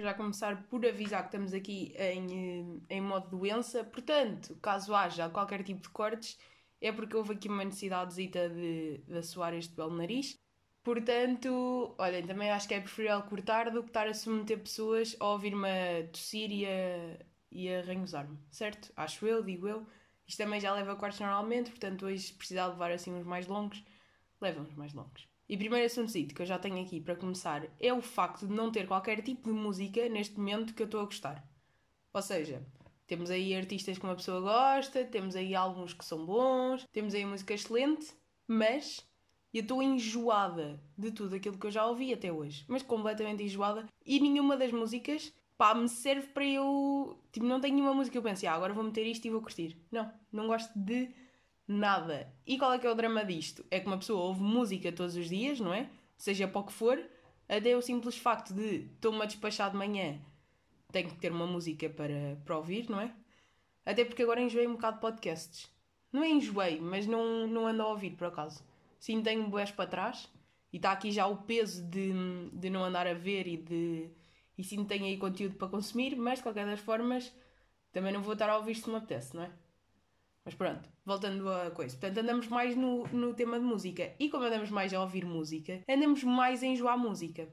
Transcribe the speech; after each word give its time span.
já 0.00 0.14
começar 0.14 0.64
por 0.68 0.84
avisar 0.86 1.22
que 1.22 1.28
estamos 1.28 1.52
aqui 1.52 1.94
em, 1.98 2.82
em 2.88 3.00
modo 3.00 3.28
doença. 3.28 3.84
Portanto, 3.84 4.56
caso 4.62 4.94
haja 4.94 5.28
qualquer 5.30 5.62
tipo 5.62 5.80
de 5.82 5.88
cortes, 5.90 6.38
é 6.80 6.92
porque 6.92 7.16
houve 7.16 7.34
aqui 7.34 7.48
uma 7.48 7.64
necessidadezita 7.64 8.48
de, 8.48 8.98
de 8.98 9.18
assoar 9.18 9.54
este 9.54 9.74
belo 9.74 9.96
nariz. 9.96 10.38
Portanto, 10.82 11.94
olhem, 11.98 12.26
também 12.26 12.50
acho 12.50 12.66
que 12.66 12.74
é 12.74 12.80
preferível 12.80 13.22
cortar 13.22 13.70
do 13.70 13.82
que 13.82 13.90
estar 13.90 14.06
a 14.06 14.14
submeter 14.14 14.58
pessoas 14.58 15.16
a 15.20 15.26
ouvir-me 15.26 15.68
a 15.68 16.08
tossir 16.08 16.50
e 16.50 16.64
a, 16.66 17.78
a 17.78 17.82
ranhosar-me, 17.86 18.38
certo? 18.50 18.92
Acho 18.96 19.26
eu, 19.26 19.42
digo 19.42 19.68
eu. 19.68 19.86
Isto 20.26 20.38
também 20.38 20.60
já 20.60 20.72
leva 20.72 20.96
cortes 20.96 21.20
normalmente, 21.20 21.70
portanto, 21.70 22.06
hoje, 22.06 22.32
precisar 22.34 22.66
levar 22.68 22.90
assim 22.90 23.12
uns 23.12 23.26
mais 23.26 23.46
longos, 23.46 23.82
levam 24.40 24.64
uns 24.64 24.74
mais 24.74 24.92
longos. 24.92 25.28
E 25.48 25.56
primeiro 25.56 25.86
assunto 25.86 26.12
que 26.12 26.42
eu 26.42 26.46
já 26.46 26.58
tenho 26.58 26.82
aqui 26.82 27.00
para 27.00 27.16
começar 27.16 27.66
é 27.80 27.92
o 27.92 28.02
facto 28.02 28.46
de 28.46 28.52
não 28.52 28.70
ter 28.70 28.86
qualquer 28.86 29.22
tipo 29.22 29.48
de 29.48 29.58
música 29.58 30.08
neste 30.08 30.36
momento 30.36 30.74
que 30.74 30.82
eu 30.82 30.86
estou 30.86 31.00
a 31.00 31.04
gostar. 31.04 31.42
Ou 32.12 32.20
seja, 32.20 32.62
temos 33.06 33.30
aí 33.30 33.54
artistas 33.54 33.96
que 33.96 34.04
uma 34.04 34.14
pessoa 34.14 34.40
gosta, 34.40 35.04
temos 35.04 35.34
aí 35.34 35.54
álbuns 35.54 35.94
que 35.94 36.04
são 36.04 36.26
bons, 36.26 36.86
temos 36.92 37.14
aí 37.14 37.24
música 37.24 37.54
excelente, 37.54 38.12
mas 38.46 39.08
eu 39.54 39.62
estou 39.62 39.82
enjoada 39.82 40.78
de 40.96 41.10
tudo 41.10 41.34
aquilo 41.34 41.56
que 41.56 41.66
eu 41.66 41.70
já 41.70 41.86
ouvi 41.86 42.12
até 42.12 42.30
hoje, 42.30 42.66
mas 42.68 42.82
completamente 42.82 43.42
enjoada. 43.42 43.86
E 44.04 44.20
nenhuma 44.20 44.54
das 44.54 44.70
músicas, 44.70 45.32
pá, 45.56 45.74
me 45.74 45.88
serve 45.88 46.26
para 46.28 46.44
eu. 46.44 47.18
Tipo, 47.32 47.46
não 47.46 47.58
tenho 47.58 47.74
nenhuma 47.74 47.94
música 47.94 48.12
que 48.12 48.18
eu 48.18 48.22
pense, 48.22 48.46
ah, 48.46 48.52
agora 48.52 48.74
vou 48.74 48.84
meter 48.84 49.06
isto 49.06 49.24
e 49.26 49.30
vou 49.30 49.40
curtir. 49.40 49.80
Não, 49.90 50.12
não 50.30 50.46
gosto 50.46 50.70
de 50.78 51.08
nada. 51.68 52.32
E 52.46 52.58
qual 52.58 52.72
é 52.72 52.78
que 52.78 52.86
é 52.86 52.90
o 52.90 52.94
drama 52.94 53.24
disto? 53.24 53.64
É 53.70 53.78
que 53.78 53.86
uma 53.86 53.98
pessoa 53.98 54.24
ouve 54.24 54.40
música 54.40 54.90
todos 54.90 55.14
os 55.16 55.28
dias, 55.28 55.60
não 55.60 55.72
é? 55.72 55.88
Seja 56.16 56.48
para 56.48 56.60
o 56.60 56.64
que 56.64 56.72
for, 56.72 56.98
até 57.48 57.76
o 57.76 57.82
simples 57.82 58.16
facto 58.16 58.52
de 58.54 58.88
estou-me 58.94 59.22
a 59.22 59.26
despachar 59.26 59.70
de 59.70 59.76
manhã, 59.76 60.18
tenho 60.90 61.08
que 61.10 61.16
ter 61.16 61.30
uma 61.30 61.46
música 61.46 61.88
para, 61.90 62.36
para 62.44 62.56
ouvir, 62.56 62.90
não 62.90 63.00
é? 63.00 63.12
Até 63.84 64.04
porque 64.04 64.22
agora 64.22 64.40
enjoei 64.40 64.66
um 64.66 64.72
bocado 64.72 64.96
de 64.96 65.00
podcasts. 65.02 65.70
Não 66.12 66.24
é 66.24 66.28
enjoei, 66.30 66.80
mas 66.80 67.06
não, 67.06 67.46
não 67.46 67.66
ando 67.66 67.82
a 67.82 67.88
ouvir 67.88 68.12
por 68.16 68.28
acaso 68.28 68.64
sim 68.98 69.22
tenho 69.22 69.48
boés 69.48 69.70
para 69.70 69.88
trás 69.88 70.28
e 70.72 70.76
está 70.76 70.92
aqui 70.92 71.10
já 71.10 71.26
o 71.26 71.36
peso 71.36 71.82
de, 71.84 72.12
de 72.52 72.70
não 72.70 72.84
andar 72.84 73.06
a 73.06 73.14
ver 73.14 73.46
e 73.46 73.56
de 73.56 74.10
e 74.56 74.64
sim 74.64 74.84
tenho 74.84 75.04
aí 75.04 75.16
conteúdo 75.16 75.54
para 75.54 75.68
consumir, 75.68 76.16
mas 76.16 76.38
de 76.38 76.42
qualquer 76.42 76.66
das 76.66 76.80
formas 76.80 77.32
também 77.92 78.12
não 78.12 78.20
vou 78.20 78.32
estar 78.32 78.50
a 78.50 78.58
ouvir 78.58 78.74
se 78.74 78.90
me 78.90 78.96
apetece, 78.96 79.36
não 79.36 79.44
é? 79.44 79.52
Mas 80.48 80.54
pronto, 80.54 80.88
voltando 81.04 81.46
a 81.52 81.70
coisa. 81.70 81.94
Portanto, 81.94 82.20
andamos 82.20 82.48
mais 82.48 82.74
no, 82.74 83.06
no 83.08 83.34
tema 83.34 83.58
de 83.58 83.66
música. 83.66 84.14
E 84.18 84.30
como 84.30 84.44
andamos 84.44 84.70
mais 84.70 84.94
a 84.94 85.02
ouvir 85.02 85.26
música, 85.26 85.82
andamos 85.86 86.24
mais 86.24 86.62
a 86.62 86.66
enjoar 86.66 86.96
música. 86.96 87.46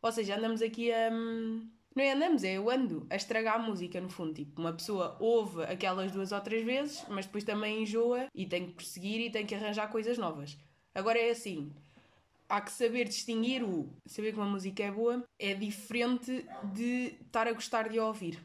Ou 0.00 0.12
seja, 0.12 0.36
andamos 0.36 0.62
aqui 0.62 0.92
a. 0.92 1.10
Não 1.10 2.04
é 2.04 2.12
andamos, 2.12 2.44
é 2.44 2.52
eu 2.52 2.70
ando 2.70 3.04
a 3.10 3.16
estragar 3.16 3.56
a 3.56 3.58
música, 3.58 4.00
no 4.00 4.08
fundo. 4.08 4.32
Tipo, 4.32 4.60
uma 4.60 4.72
pessoa 4.72 5.16
ouve 5.18 5.64
aquelas 5.64 6.12
duas 6.12 6.30
ou 6.30 6.40
três 6.40 6.64
vezes, 6.64 7.04
mas 7.08 7.26
depois 7.26 7.42
também 7.42 7.82
enjoa 7.82 8.28
e 8.32 8.46
tem 8.46 8.66
que 8.66 8.74
prosseguir 8.74 9.22
e 9.22 9.30
tem 9.30 9.44
que 9.44 9.54
arranjar 9.56 9.90
coisas 9.90 10.16
novas. 10.16 10.56
Agora 10.94 11.18
é 11.18 11.30
assim, 11.30 11.72
há 12.48 12.60
que 12.60 12.70
saber 12.70 13.06
distinguir 13.06 13.64
o 13.64 13.92
saber 14.06 14.30
que 14.30 14.38
uma 14.38 14.46
música 14.46 14.84
é 14.84 14.90
boa 14.92 15.24
é 15.36 15.52
diferente 15.52 16.46
de 16.72 17.16
estar 17.26 17.48
a 17.48 17.52
gostar 17.52 17.88
de 17.88 17.98
ouvir. 17.98 18.38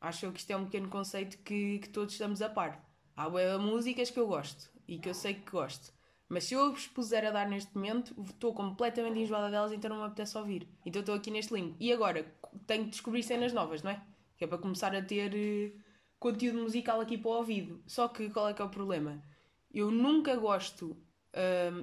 Acho 0.00 0.32
que 0.32 0.38
isto 0.38 0.50
é 0.52 0.56
um 0.56 0.64
pequeno 0.64 0.88
conceito 0.88 1.36
que, 1.42 1.80
que 1.80 1.90
todos 1.90 2.14
estamos 2.14 2.40
a 2.40 2.48
par. 2.48 2.85
Há 3.16 3.58
músicas 3.58 4.10
que 4.10 4.20
eu 4.20 4.26
gosto 4.26 4.70
e 4.86 4.98
que 4.98 5.08
eu 5.08 5.14
sei 5.14 5.34
que 5.34 5.50
gosto. 5.50 5.92
Mas 6.28 6.44
se 6.44 6.54
eu 6.54 6.72
vos 6.72 6.86
puser 6.86 7.24
a 7.24 7.30
dar 7.30 7.48
neste 7.48 7.74
momento, 7.74 8.14
estou 8.20 8.52
completamente 8.52 9.18
enjoada 9.18 9.50
delas, 9.50 9.72
então 9.72 9.88
não 9.88 9.98
me 9.98 10.04
apetece 10.04 10.36
ouvir. 10.36 10.68
Então 10.84 11.00
estou 11.00 11.14
aqui 11.14 11.30
neste 11.30 11.54
limbo. 11.54 11.76
E 11.80 11.92
agora, 11.92 12.26
tenho 12.66 12.84
que 12.84 12.90
descobrir 12.90 13.22
cenas 13.22 13.52
novas, 13.52 13.82
não 13.82 13.92
é? 13.92 14.02
Que 14.36 14.44
é 14.44 14.46
para 14.46 14.58
começar 14.58 14.94
a 14.94 15.00
ter 15.00 15.32
uh, 15.32 15.80
conteúdo 16.18 16.58
musical 16.58 17.00
aqui 17.00 17.16
para 17.16 17.30
o 17.30 17.34
ouvido. 17.34 17.80
Só 17.86 18.08
que 18.08 18.28
qual 18.28 18.48
é 18.48 18.54
que 18.54 18.60
é 18.60 18.64
o 18.64 18.68
problema? 18.68 19.22
Eu 19.72 19.90
nunca 19.90 20.36
gosto 20.36 20.96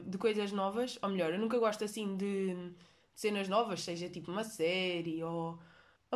de 0.08 0.18
coisas 0.18 0.52
novas, 0.52 0.98
ou 1.02 1.10
melhor, 1.10 1.32
eu 1.32 1.40
nunca 1.40 1.60
gosto 1.60 1.84
assim 1.84 2.18
de, 2.18 2.56
de 2.56 2.74
cenas 3.14 3.48
novas, 3.48 3.82
seja 3.82 4.10
tipo 4.10 4.32
uma 4.32 4.44
série 4.44 5.24
ou 5.24 5.60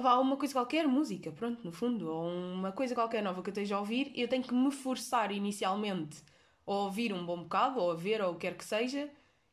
vá, 0.02 0.18
uma 0.18 0.38
coisa 0.38 0.54
qualquer, 0.54 0.88
música, 0.88 1.32
pronto, 1.32 1.64
no 1.64 1.72
fundo, 1.72 2.10
ou 2.12 2.30
uma 2.30 2.72
coisa 2.72 2.94
qualquer 2.96 3.24
nova 3.24 3.42
que 3.42 3.50
eu 3.50 3.52
esteja 3.52 3.76
a 3.76 3.80
ouvir, 3.80 4.12
eu 4.16 4.28
tenho 4.28 4.44
que 4.44 4.54
me 4.54 4.72
forçar 4.72 5.32
inicialmente 5.32 6.22
a 6.66 6.72
ouvir 6.72 7.14
um 7.14 7.26
bom 7.26 7.44
bocado, 7.44 7.80
ou 7.80 7.92
a 7.92 7.96
ver, 7.96 8.22
ou 8.22 8.32
o 8.32 8.36
que 8.36 8.42
quer 8.42 8.58
que 8.58 8.66
seja, 8.66 9.10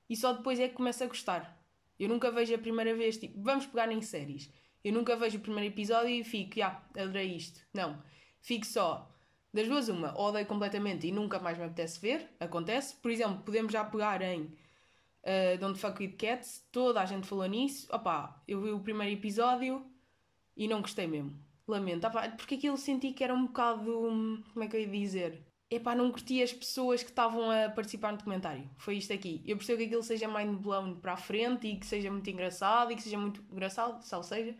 e 0.09 0.17
só 0.17 0.33
depois 0.33 0.59
é 0.61 0.69
que 0.69 0.75
começo 0.75 1.03
a 1.05 1.07
gostar. 1.07 1.61
Eu 1.99 2.09
nunca 2.09 2.31
vejo 2.31 2.55
a 2.55 2.59
primeira 2.59 2.95
vez, 2.95 3.17
tipo, 3.17 3.41
vamos 3.41 3.67
pegar 3.67 3.91
em 3.91 4.03
séries. 4.03 4.51
Eu 4.83 4.93
nunca 4.93 5.17
vejo 5.17 5.39
o 5.39 5.41
primeiro 5.41 5.73
episódio 5.73 6.11
e 6.11 6.25
fico, 6.25 6.57
já, 6.57 6.69
yeah, 6.69 6.85
adorei 6.97 7.35
isto. 7.37 7.61
Não. 7.73 8.03
Fico 8.41 8.67
só, 8.67 9.11
das 9.53 9.69
duas, 9.69 9.89
uma, 9.89 10.13
ou 10.19 10.27
odeio 10.27 10.45
completamente 10.47 11.07
e 11.07 11.13
nunca 11.13 11.39
mais 11.39 11.57
me 11.57 11.65
apetece 11.65 12.01
ver, 12.01 12.29
acontece. 12.41 12.97
Por 12.97 13.11
exemplo, 13.11 13.43
podemos 13.45 13.73
já 13.73 13.85
pegar 13.85 14.21
em 14.21 14.43
uh, 14.43 15.59
Don't 15.59 15.79
Fuck 15.79 16.03
With 16.03 16.17
Cats, 16.17 16.67
toda 16.71 17.01
a 17.01 17.07
gente 17.07 17.27
falou 17.27 17.47
nisso. 17.47 17.89
Opá, 17.95 18.43
eu 18.47 18.61
vi 18.61 18.71
o 18.73 18.81
primeiro 18.81 19.15
episódio 19.15 19.94
e 20.57 20.69
não 20.69 20.81
gostei 20.81 21.07
mesmo. 21.07 21.39
Lamento, 21.67 22.07
opá, 22.07 22.29
porque 22.31 22.57
aquilo 22.57 22.77
senti 22.77 23.13
que 23.13 23.25
era 23.25 23.35
um 23.35 23.47
bocado. 23.47 23.85
Como 24.53 24.65
é 24.65 24.69
que 24.69 24.77
eu 24.77 24.81
ia 24.81 24.87
dizer? 24.87 25.47
Epá, 25.71 25.95
não 25.95 26.11
curti 26.11 26.43
as 26.43 26.53
pessoas 26.53 27.03
que 27.03 27.09
estavam 27.09 27.51
a 27.51 27.71
participar 27.71 28.13
no 28.13 28.19
documentário. 28.19 28.69
Foi 28.77 28.97
isto 28.97 29.13
aqui. 29.13 29.43
Eu 29.47 29.57
percebo 29.57 29.79
que 29.79 29.87
aquilo 29.87 30.03
seja 30.03 30.29
mind 30.29 30.61
blown 30.61 30.97
para 31.01 31.15
a 31.15 31.17
frente 31.17 31.67
e 31.67 31.77
que 31.77 31.87
seja 31.87 32.11
muito 32.11 32.29
engraçado 32.29 32.93
e 32.93 32.97
que 32.97 33.03
seja 33.03 33.19
muito 33.19 33.43
engraçado, 33.51 33.99
ou 34.15 34.23
seja, 34.23 34.55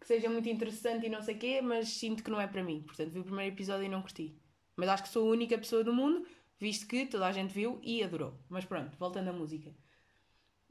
que 0.00 0.06
seja 0.06 0.28
muito 0.28 0.48
interessante 0.48 1.06
e 1.06 1.08
não 1.08 1.22
sei 1.22 1.34
o 1.34 1.38
quê, 1.38 1.60
mas 1.62 1.88
sinto 1.88 2.22
que 2.22 2.30
não 2.30 2.40
é 2.40 2.46
para 2.46 2.62
mim. 2.62 2.82
Portanto, 2.82 3.10
vi 3.10 3.20
o 3.20 3.24
primeiro 3.24 3.54
episódio 3.54 3.86
e 3.86 3.88
não 3.88 4.02
curti. 4.02 4.38
Mas 4.76 4.88
acho 4.90 5.02
que 5.04 5.08
sou 5.08 5.26
a 5.28 5.32
única 5.32 5.56
pessoa 5.56 5.82
do 5.82 5.94
mundo, 5.94 6.26
visto 6.60 6.86
que 6.86 7.06
toda 7.06 7.26
a 7.26 7.32
gente 7.32 7.52
viu 7.52 7.80
e 7.82 8.04
adorou. 8.04 8.38
Mas 8.48 8.64
pronto, 8.64 8.96
voltando 8.98 9.30
à 9.30 9.32
música. 9.32 9.74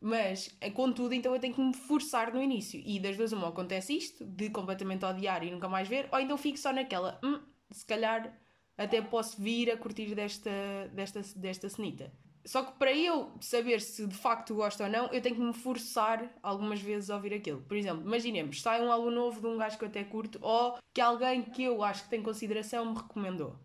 Mas, 0.06 0.53
eh, 0.59 0.69
contudo, 0.69 1.14
então 1.14 1.34
eu 1.34 1.40
tenho 1.40 1.53
que 1.53 1.62
me 1.62 1.74
forçar 1.74 2.34
no 2.34 2.41
início. 2.41 2.78
E 2.86 3.00
das 3.00 3.16
duas, 3.16 3.31
uma 3.31 3.47
acontece 3.47 3.96
isto, 3.96 4.25
de 4.25 4.50
completamente 4.50 5.06
odiar 5.06 5.41
e 5.46 5.50
nunca 5.50 5.69
mais 5.69 5.88
ver, 5.88 6.09
ou 6.12 6.19
então 6.19 6.38
fico 6.38 6.58
só 6.58 6.74
naquela, 6.74 7.18
hum, 7.24 7.40
se 7.72 7.86
calhar 7.86 8.38
até 8.78 9.02
posso 9.02 9.42
vir 9.42 9.72
a 9.72 9.78
curtir 9.78 10.13
desta, 10.13 10.52
desta, 10.92 11.22
desta 11.38 11.69
cenita. 11.69 12.12
Só 12.44 12.63
que 12.63 12.78
para 12.78 12.92
eu 12.92 13.31
saber 13.40 13.80
se 13.80 14.06
de 14.06 14.13
facto 14.13 14.53
gosto 14.53 14.84
ou 14.84 14.90
não, 14.90 15.08
eu 15.08 15.22
tenho 15.22 15.36
que 15.38 15.42
me 15.42 15.53
forçar 15.53 16.36
algumas 16.44 16.81
vezes 16.81 17.09
a 17.09 17.16
ouvir 17.16 17.34
aquilo. 17.34 17.62
Por 17.62 17.78
exemplo, 17.78 18.06
imaginemos, 18.06 18.62
sai 18.62 18.81
um 18.81 18.92
álbum 18.92 19.09
novo 19.09 19.40
de 19.40 19.47
um 19.47 19.58
gajo 19.58 19.78
que 19.78 19.86
eu 19.86 19.88
até 19.88 20.03
curto 20.03 20.38
ou 20.42 20.78
que 20.94 21.00
alguém 21.00 21.44
que 21.44 21.63
eu 21.63 21.81
acho 21.81 22.03
que 22.03 22.09
tem 22.09 22.22
consideração 22.22 22.92
me 22.92 22.97
recomendou. 22.97 23.58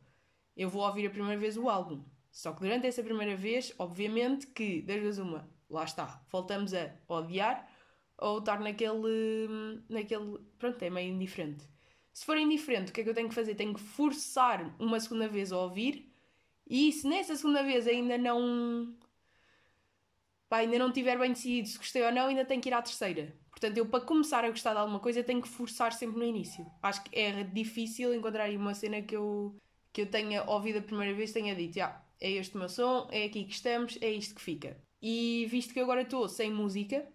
Eu 0.56 0.68
vou 0.70 0.86
ouvir 0.86 1.08
a 1.08 1.10
primeira 1.10 1.36
vez 1.36 1.56
o 1.56 1.68
álbum. 1.68 2.04
Só 2.30 2.52
que 2.52 2.60
durante 2.60 2.86
essa 2.86 3.02
primeira 3.02 3.36
vez, 3.36 3.74
obviamente 3.76 4.46
que, 4.46 4.82
das 4.82 5.00
vezes 5.00 5.18
uma, 5.18 5.50
lá 5.70 5.84
está, 5.84 6.22
voltamos 6.30 6.72
a 6.74 6.90
odiar 7.08 7.68
ou 8.18 8.38
estar 8.38 8.60
naquele. 8.60 9.82
naquele. 9.88 10.38
pronto, 10.58 10.82
é 10.82 10.90
meio 10.90 11.12
indiferente. 11.12 11.64
Se 12.12 12.24
for 12.24 12.36
indiferente, 12.36 12.90
o 12.90 12.94
que 12.94 13.00
é 13.00 13.04
que 13.04 13.10
eu 13.10 13.14
tenho 13.14 13.28
que 13.28 13.34
fazer? 13.34 13.54
Tenho 13.54 13.74
que 13.74 13.80
forçar 13.80 14.74
uma 14.78 14.98
segunda 14.98 15.28
vez 15.28 15.52
a 15.52 15.58
ouvir 15.58 16.12
e 16.68 16.92
se 16.92 17.06
nessa 17.08 17.36
segunda 17.36 17.62
vez 17.62 17.86
ainda 17.86 18.18
não. 18.18 18.94
Pá, 20.48 20.58
ainda 20.58 20.78
não 20.78 20.90
tiver 20.90 21.18
bem 21.18 21.32
decidido 21.32 21.68
se 21.68 21.78
gostei 21.78 22.02
ou 22.02 22.12
não, 22.12 22.26
ainda 22.26 22.44
tenho 22.44 22.60
que 22.60 22.68
ir 22.68 22.72
à 22.72 22.82
terceira. 22.82 23.36
Portanto, 23.50 23.76
eu 23.76 23.86
para 23.86 24.04
começar 24.04 24.44
a 24.44 24.50
gostar 24.50 24.72
de 24.72 24.78
alguma 24.78 24.98
coisa 25.00 25.22
tenho 25.22 25.42
que 25.42 25.48
forçar 25.48 25.92
sempre 25.92 26.18
no 26.18 26.24
início. 26.24 26.66
Acho 26.82 27.04
que 27.04 27.18
é 27.18 27.44
difícil 27.44 28.14
encontrar 28.14 28.44
aí 28.44 28.56
uma 28.56 28.74
cena 28.74 29.02
que 29.02 29.14
eu, 29.14 29.54
que 29.92 30.02
eu 30.02 30.06
tenha 30.10 30.44
ouvido 30.44 30.78
a 30.78 30.82
primeira 30.82 31.14
vez 31.14 31.32
tenha 31.32 31.54
dito, 31.54 31.78
ah, 31.80 32.02
é 32.20 32.30
este 32.32 32.56
o 32.56 32.58
meu 32.58 32.68
som, 32.68 33.08
é 33.10 33.24
aqui 33.24 33.44
que 33.44 33.52
estamos, 33.52 33.98
é 34.00 34.10
isto 34.10 34.34
que 34.34 34.40
fica. 34.40 34.76
E 35.00 35.46
visto 35.50 35.72
que 35.72 35.80
agora 35.80 36.02
estou 36.02 36.28
sem 36.28 36.52
música, 36.52 37.06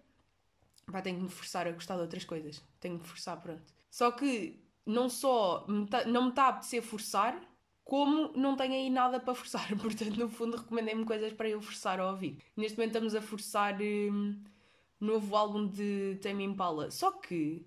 pá, 0.92 1.02
tenho 1.02 1.18
que 1.18 1.24
me 1.24 1.30
forçar 1.30 1.68
a 1.68 1.72
gostar 1.72 1.96
de 1.96 2.02
outras 2.02 2.26
coisas. 2.26 2.64
Tenho 2.80 2.96
que 2.98 3.04
me 3.04 3.08
forçar, 3.08 3.42
pronto. 3.42 3.74
Só 3.90 4.12
que 4.12 4.60
não 4.86 5.10
só 5.10 5.66
não 6.08 6.24
me 6.24 6.30
está 6.30 6.46
a 6.46 6.50
apetecer 6.50 6.82
forçar, 6.82 7.42
como 7.84 8.32
não 8.36 8.56
tenho 8.56 8.74
aí 8.74 8.90
nada 8.90 9.20
para 9.20 9.36
forçar. 9.36 9.68
Portanto, 9.78 10.18
no 10.18 10.30
fundo, 10.30 10.58
recomendei-me 10.58 11.06
coisas 11.06 11.34
para 11.34 11.50
eu 11.50 11.62
forçar 11.62 12.00
a 12.00 12.10
ouvir. 12.10 12.38
Neste 12.56 12.78
momento 12.78 12.92
estamos 12.92 13.16
a 13.16 13.22
forçar 13.22 13.80
um, 13.82 14.42
novo 15.00 15.36
álbum 15.36 15.68
de 15.68 16.18
Tame 16.22 16.44
Impala. 16.44 16.90
Só 16.90 17.12
que 17.12 17.66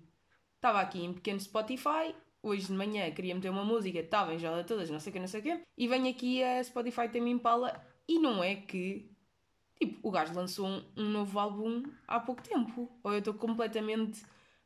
estava 0.55 0.81
aqui 0.81 1.03
em 1.03 1.13
pequeno 1.13 1.39
Spotify. 1.39 2.15
Hoje 2.41 2.67
de 2.67 2.73
manhã 2.73 3.09
queria 3.11 3.35
meter 3.35 3.49
uma 3.49 3.65
música, 3.65 3.99
estava 3.99 4.33
enjoada 4.33 4.63
todas, 4.63 4.89
não 4.89 4.99
sei 4.99 5.09
o 5.09 5.13
que, 5.13 5.19
não 5.19 5.27
sei 5.27 5.39
o 5.41 5.43
que. 5.43 5.61
E 5.77 5.87
venho 5.87 6.09
aqui 6.09 6.43
a 6.43 6.63
Spotify 6.63 7.09
Tame 7.09 7.31
Impala 7.31 7.81
e 8.07 8.19
não 8.19 8.43
é 8.43 8.55
que. 8.55 9.11
Tipo, 9.79 10.07
o 10.07 10.11
gajo 10.11 10.33
lançou 10.33 10.67
um, 10.67 10.83
um 10.97 11.09
novo 11.09 11.39
álbum 11.39 11.83
há 12.07 12.19
pouco 12.19 12.41
tempo. 12.41 12.91
Ou 13.03 13.13
eu 13.13 13.19
estou 13.19 13.33
completamente 13.33 14.25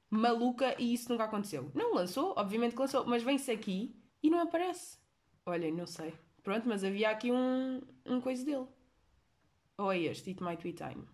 maluca 0.10 0.76
e 0.80 0.94
isso 0.94 1.10
nunca 1.10 1.26
aconteceu. 1.26 1.72
Não 1.74 1.94
lançou, 1.94 2.34
obviamente 2.38 2.74
que 2.74 2.82
lançou, 2.82 3.06
mas 3.06 3.24
vem-se 3.24 3.52
aqui 3.52 3.96
e 4.22 4.30
não 4.30 4.40
aparece. 4.40 4.98
Olhem, 5.46 5.74
não 5.74 5.88
sei. 5.88 6.14
Pronto, 6.44 6.68
mas 6.68 6.84
havia 6.84 7.10
aqui 7.10 7.32
um, 7.32 7.82
um 8.06 8.20
coisa 8.20 8.44
dele. 8.44 8.68
Ou 9.78 9.92
é 9.92 10.00
este, 10.00 10.32
It 10.32 10.44
Might 10.44 10.64
Be 10.64 10.74
Time. 10.74 11.08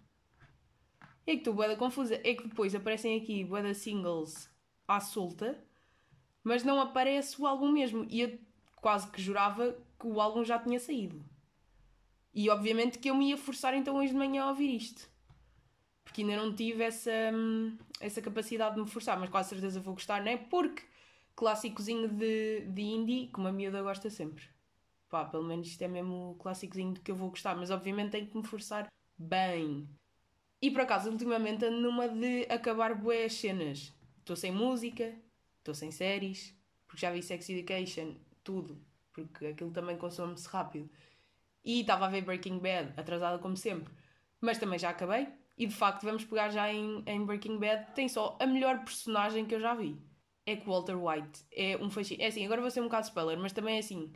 É 1.26 1.32
que 1.32 1.38
estou 1.38 1.54
boeda 1.54 1.76
confusa. 1.76 2.16
É 2.16 2.34
que 2.34 2.48
depois 2.48 2.74
aparecem 2.74 3.20
aqui 3.20 3.44
boeda 3.44 3.74
singles 3.74 4.50
à 4.88 5.00
solta, 5.00 5.62
mas 6.44 6.64
não 6.64 6.80
aparece 6.80 7.42
o 7.42 7.46
álbum 7.46 7.72
mesmo. 7.72 8.06
E 8.10 8.22
eu 8.22 8.40
quase 8.78 9.10
que 9.12 9.22
jurava 9.22 9.78
que 10.00 10.08
o 10.08 10.22
álbum 10.22 10.44
já 10.44 10.58
tinha 10.60 10.80
saído. 10.80 11.24
E 12.34 12.50
obviamente 12.50 13.00
que 13.00 13.10
eu 13.10 13.16
me 13.16 13.30
ia 13.30 13.38
forçar 13.38 13.74
então 13.74 13.96
hoje 13.96 14.12
de 14.12 14.18
manhã 14.18 14.44
a 14.44 14.50
ouvir 14.50 14.76
isto. 14.76 15.10
Porque 16.04 16.22
ainda 16.22 16.38
não 16.38 16.56
tive 16.56 16.84
essa, 16.84 17.12
hum, 17.34 17.78
essa 18.00 18.22
capacidade 18.22 18.76
de 18.76 18.82
me 18.82 18.88
forçar, 18.88 19.20
mas 19.20 19.30
com 19.30 19.44
certeza 19.44 19.80
vou 19.80 19.94
gostar, 19.94 20.24
não 20.24 20.32
é? 20.32 20.38
Porque 20.38 20.84
clássicozinho 21.36 22.10
de, 22.10 22.62
de 22.62 22.82
indie, 22.82 23.28
que 23.28 23.40
uma 23.40 23.52
miúda 23.52 23.82
gosta 23.82 24.10
sempre. 24.10 24.44
Pá, 25.08 25.24
pelo 25.24 25.44
menos 25.44 25.68
isto 25.68 25.82
é 25.84 25.88
mesmo 25.88 26.32
o 26.32 26.36
clássicozinho 26.36 26.96
que 26.96 27.12
eu 27.12 27.16
vou 27.16 27.30
gostar, 27.30 27.56
mas 27.56 27.70
obviamente 27.70 28.12
tenho 28.12 28.28
que 28.28 28.36
me 28.36 28.46
forçar 28.46 28.88
bem. 29.18 29.88
E 30.60 30.72
por 30.72 30.82
acaso, 30.82 31.12
ultimamente 31.12 31.64
ando 31.64 31.80
numa 31.80 32.10
de 32.10 32.48
acabar 32.50 32.96
boas 32.96 33.34
cenas. 33.34 33.94
Estou 34.20 34.36
sem 34.36 34.52
música, 34.52 35.16
estou 35.60 35.76
sem 35.76 35.92
séries, 35.92 36.56
porque 36.88 37.02
já 37.02 37.12
vi 37.12 37.22
Sex 37.22 37.48
Education, 37.50 38.16
tudo, 38.44 38.82
porque 39.14 39.46
aquilo 39.46 39.72
também 39.72 39.96
consome-se 39.96 40.48
rápido. 40.48 40.90
E 41.68 41.82
estava 41.82 42.06
a 42.06 42.10
ver 42.10 42.22
Breaking 42.22 42.60
Bad, 42.60 42.94
atrasada 42.96 43.40
como 43.40 43.58
sempre, 43.58 43.94
mas 44.40 44.58
também 44.58 44.80
já 44.80 44.90
acabei. 44.90 45.28
E 45.58 45.66
de 45.68 45.76
facto, 45.76 46.04
vamos 46.04 46.24
pegar 46.24 46.50
já 46.50 46.72
em, 46.72 47.04
em 47.06 47.26
Breaking 47.26 47.60
Bad, 47.60 47.92
tem 47.94 48.08
só 48.08 48.38
a 48.40 48.46
melhor 48.46 48.86
personagem 48.86 49.46
que 49.46 49.54
eu 49.54 49.60
já 49.60 49.74
vi. 49.74 49.98
É 50.46 50.56
que 50.56 50.66
Walter 50.66 50.96
White 50.96 51.44
é 51.52 51.76
um 51.76 51.90
fascínio. 51.90 52.24
É 52.24 52.28
assim, 52.28 52.46
agora 52.46 52.62
vou 52.62 52.72
ser 52.72 52.80
um 52.80 52.86
bocado 52.86 53.08
spoiler, 53.08 53.38
mas 53.38 53.52
também 53.52 53.76
é 53.76 53.80
assim. 53.80 54.14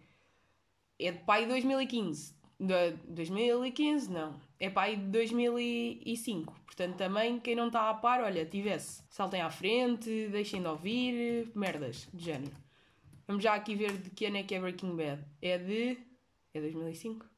É 0.98 1.12
de 1.12 1.20
pai 1.26 1.42
de 1.42 1.50
2015. 1.50 2.34
De 2.58 2.92
2015, 3.10 4.10
não. 4.10 4.40
É 4.58 4.70
pai 4.70 4.96
de 4.96 5.08
2005. 5.08 6.54
Portanto, 6.66 6.96
também, 6.96 7.38
quem 7.38 7.54
não 7.54 7.68
está 7.68 7.90
a 7.90 7.94
par, 7.96 8.22
olha, 8.22 8.46
tivesse. 8.46 9.04
Saltem 9.10 9.42
à 9.42 9.50
frente, 9.50 10.30
deixem 10.30 10.62
de 10.62 10.68
ouvir, 10.70 11.52
merdas, 11.54 12.08
de 12.14 12.24
género. 12.24 12.56
Vamos 13.28 13.44
já 13.44 13.56
aqui 13.56 13.76
ver 13.76 13.98
de 13.98 14.10
que 14.12 14.28
ano 14.28 14.38
é 14.38 14.44
que 14.44 14.56
é 14.56 14.60
Breaking 14.62 14.96
Bad. 14.96 15.22
É 15.42 15.58
de. 15.58 15.98
É 16.54 16.62
2005? 16.62 17.31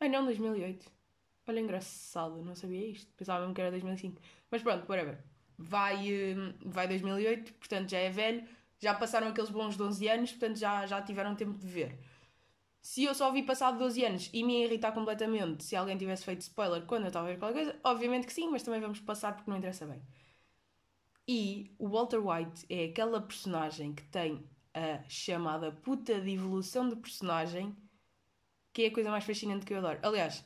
Ai 0.00 0.08
não, 0.08 0.24
2008. 0.24 0.90
Olha, 1.48 1.60
engraçado, 1.60 2.42
não 2.42 2.54
sabia 2.54 2.86
isto. 2.90 3.12
Pensava 3.16 3.40
mesmo 3.40 3.54
que 3.54 3.60
era 3.60 3.70
2005. 3.70 4.20
Mas 4.50 4.62
pronto, 4.62 4.88
whatever. 4.88 5.18
Vai, 5.58 6.12
hum, 6.34 6.54
vai 6.64 6.86
2008, 6.88 7.52
portanto 7.54 7.90
já 7.90 7.98
é 7.98 8.10
velho. 8.10 8.46
Já 8.78 8.94
passaram 8.94 9.28
aqueles 9.28 9.50
bons 9.50 9.76
12 9.76 10.06
anos, 10.08 10.30
portanto 10.32 10.58
já, 10.58 10.86
já 10.86 11.00
tiveram 11.02 11.34
tempo 11.34 11.58
de 11.58 11.66
ver. 11.66 11.98
Se 12.82 13.04
eu 13.04 13.14
só 13.14 13.32
vi 13.32 13.42
passado 13.42 13.78
12 13.78 14.04
anos 14.04 14.30
e 14.32 14.44
me 14.44 14.60
ia 14.60 14.66
irritar 14.66 14.92
completamente 14.92 15.64
se 15.64 15.76
alguém 15.76 15.98
tivesse 15.98 16.24
feito 16.24 16.42
spoiler 16.42 16.82
quando 16.86 17.02
eu 17.04 17.08
estava 17.08 17.28
a 17.28 17.32
ver 17.32 17.38
qualquer 17.38 17.64
coisa, 17.64 17.80
obviamente 17.84 18.26
que 18.26 18.32
sim, 18.32 18.48
mas 18.50 18.62
também 18.62 18.80
vamos 18.80 19.00
passar 19.00 19.34
porque 19.34 19.50
não 19.50 19.58
interessa 19.58 19.86
bem. 19.86 20.00
E 21.28 21.74
o 21.78 21.88
Walter 21.88 22.18
White 22.24 22.66
é 22.68 22.86
aquela 22.86 23.20
personagem 23.20 23.92
que 23.94 24.02
tem 24.04 24.44
a 24.74 25.02
chamada 25.08 25.72
puta 25.72 26.20
de 26.20 26.30
evolução 26.30 26.88
de 26.88 26.96
personagem 26.96 27.76
que 28.76 28.84
é 28.84 28.88
a 28.88 28.92
coisa 28.92 29.10
mais 29.10 29.24
fascinante 29.24 29.64
que 29.64 29.72
eu 29.72 29.78
adoro. 29.78 29.98
Aliás, 30.02 30.44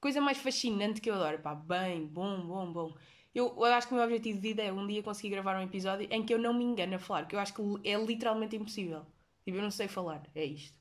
coisa 0.00 0.22
mais 0.22 0.38
fascinante 0.38 1.02
que 1.02 1.10
eu 1.10 1.14
adoro. 1.14 1.38
Pá, 1.40 1.54
bem, 1.54 2.06
bom, 2.06 2.40
bom, 2.40 2.72
bom. 2.72 2.94
Eu, 3.34 3.54
eu 3.58 3.64
acho 3.66 3.86
que 3.86 3.92
o 3.92 3.96
meu 3.96 4.06
objetivo 4.06 4.40
de 4.40 4.48
vida 4.48 4.62
é 4.62 4.72
um 4.72 4.86
dia 4.86 5.02
conseguir 5.02 5.28
gravar 5.28 5.54
um 5.58 5.62
episódio 5.62 6.08
em 6.10 6.24
que 6.24 6.32
eu 6.32 6.38
não 6.38 6.54
me 6.54 6.64
engano 6.64 6.94
a 6.94 6.98
falar, 6.98 7.28
que 7.28 7.36
eu 7.36 7.38
acho 7.38 7.52
que 7.52 7.62
é 7.84 7.94
literalmente 8.02 8.56
impossível. 8.56 9.04
Tipo, 9.44 9.58
eu 9.58 9.62
não 9.62 9.70
sei 9.70 9.86
falar, 9.86 10.22
é 10.34 10.46
isto. 10.46 10.78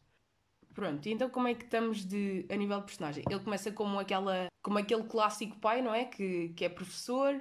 Pronto, 0.74 1.06
e 1.06 1.12
então 1.12 1.30
como 1.30 1.50
é 1.50 1.56
que 1.56 1.66
estamos 1.66 2.06
de, 2.06 2.46
a 2.50 2.56
nível 2.56 2.80
de 2.80 2.86
personagem? 2.86 3.24
Ele 3.30 3.42
começa 3.42 3.70
como, 3.70 4.00
aquela, 4.00 4.48
como 4.64 4.78
aquele 4.78 5.04
clássico 5.04 5.58
pai, 5.58 5.82
não 5.82 5.94
é? 5.94 6.06
Que, 6.06 6.54
que 6.56 6.64
é 6.64 6.70
professor, 6.70 7.38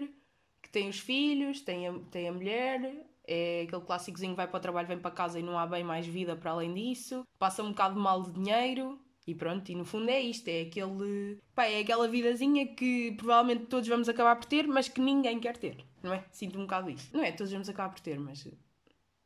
que 0.60 0.70
tem 0.70 0.88
os 0.88 0.98
filhos, 0.98 1.60
tem 1.60 1.86
a, 1.86 1.92
tem 2.10 2.28
a 2.28 2.32
mulher, 2.32 3.06
é 3.24 3.62
aquele 3.62 3.82
clássicozinho 3.82 4.34
vai 4.34 4.48
para 4.48 4.58
o 4.58 4.60
trabalho, 4.60 4.88
vem 4.88 4.98
para 4.98 5.12
casa 5.12 5.38
e 5.38 5.42
não 5.42 5.56
há 5.56 5.68
bem 5.68 5.84
mais 5.84 6.04
vida 6.04 6.34
para 6.34 6.50
além 6.50 6.74
disso. 6.74 7.24
Passa 7.38 7.62
um 7.62 7.68
bocado 7.68 8.00
mal 8.00 8.24
de 8.24 8.32
dinheiro, 8.32 8.98
e 9.26 9.34
pronto, 9.34 9.68
e 9.68 9.74
no 9.74 9.84
fundo 9.84 10.08
é 10.08 10.20
isto, 10.20 10.46
é 10.46 10.62
aquele. 10.62 11.40
Pá, 11.52 11.64
é 11.64 11.80
aquela 11.80 12.06
vidazinha 12.06 12.64
que 12.74 13.12
provavelmente 13.16 13.66
todos 13.66 13.88
vamos 13.88 14.08
acabar 14.08 14.36
por 14.36 14.44
ter, 14.44 14.68
mas 14.68 14.88
que 14.88 15.00
ninguém 15.00 15.40
quer 15.40 15.56
ter, 15.56 15.84
não 16.00 16.14
é? 16.14 16.24
Sinto 16.30 16.58
um 16.58 16.62
bocado 16.62 16.88
isso. 16.88 17.10
Não 17.12 17.24
é? 17.24 17.32
Todos 17.32 17.52
vamos 17.52 17.68
acabar 17.68 17.92
por 17.92 18.00
ter, 18.00 18.20
mas. 18.20 18.46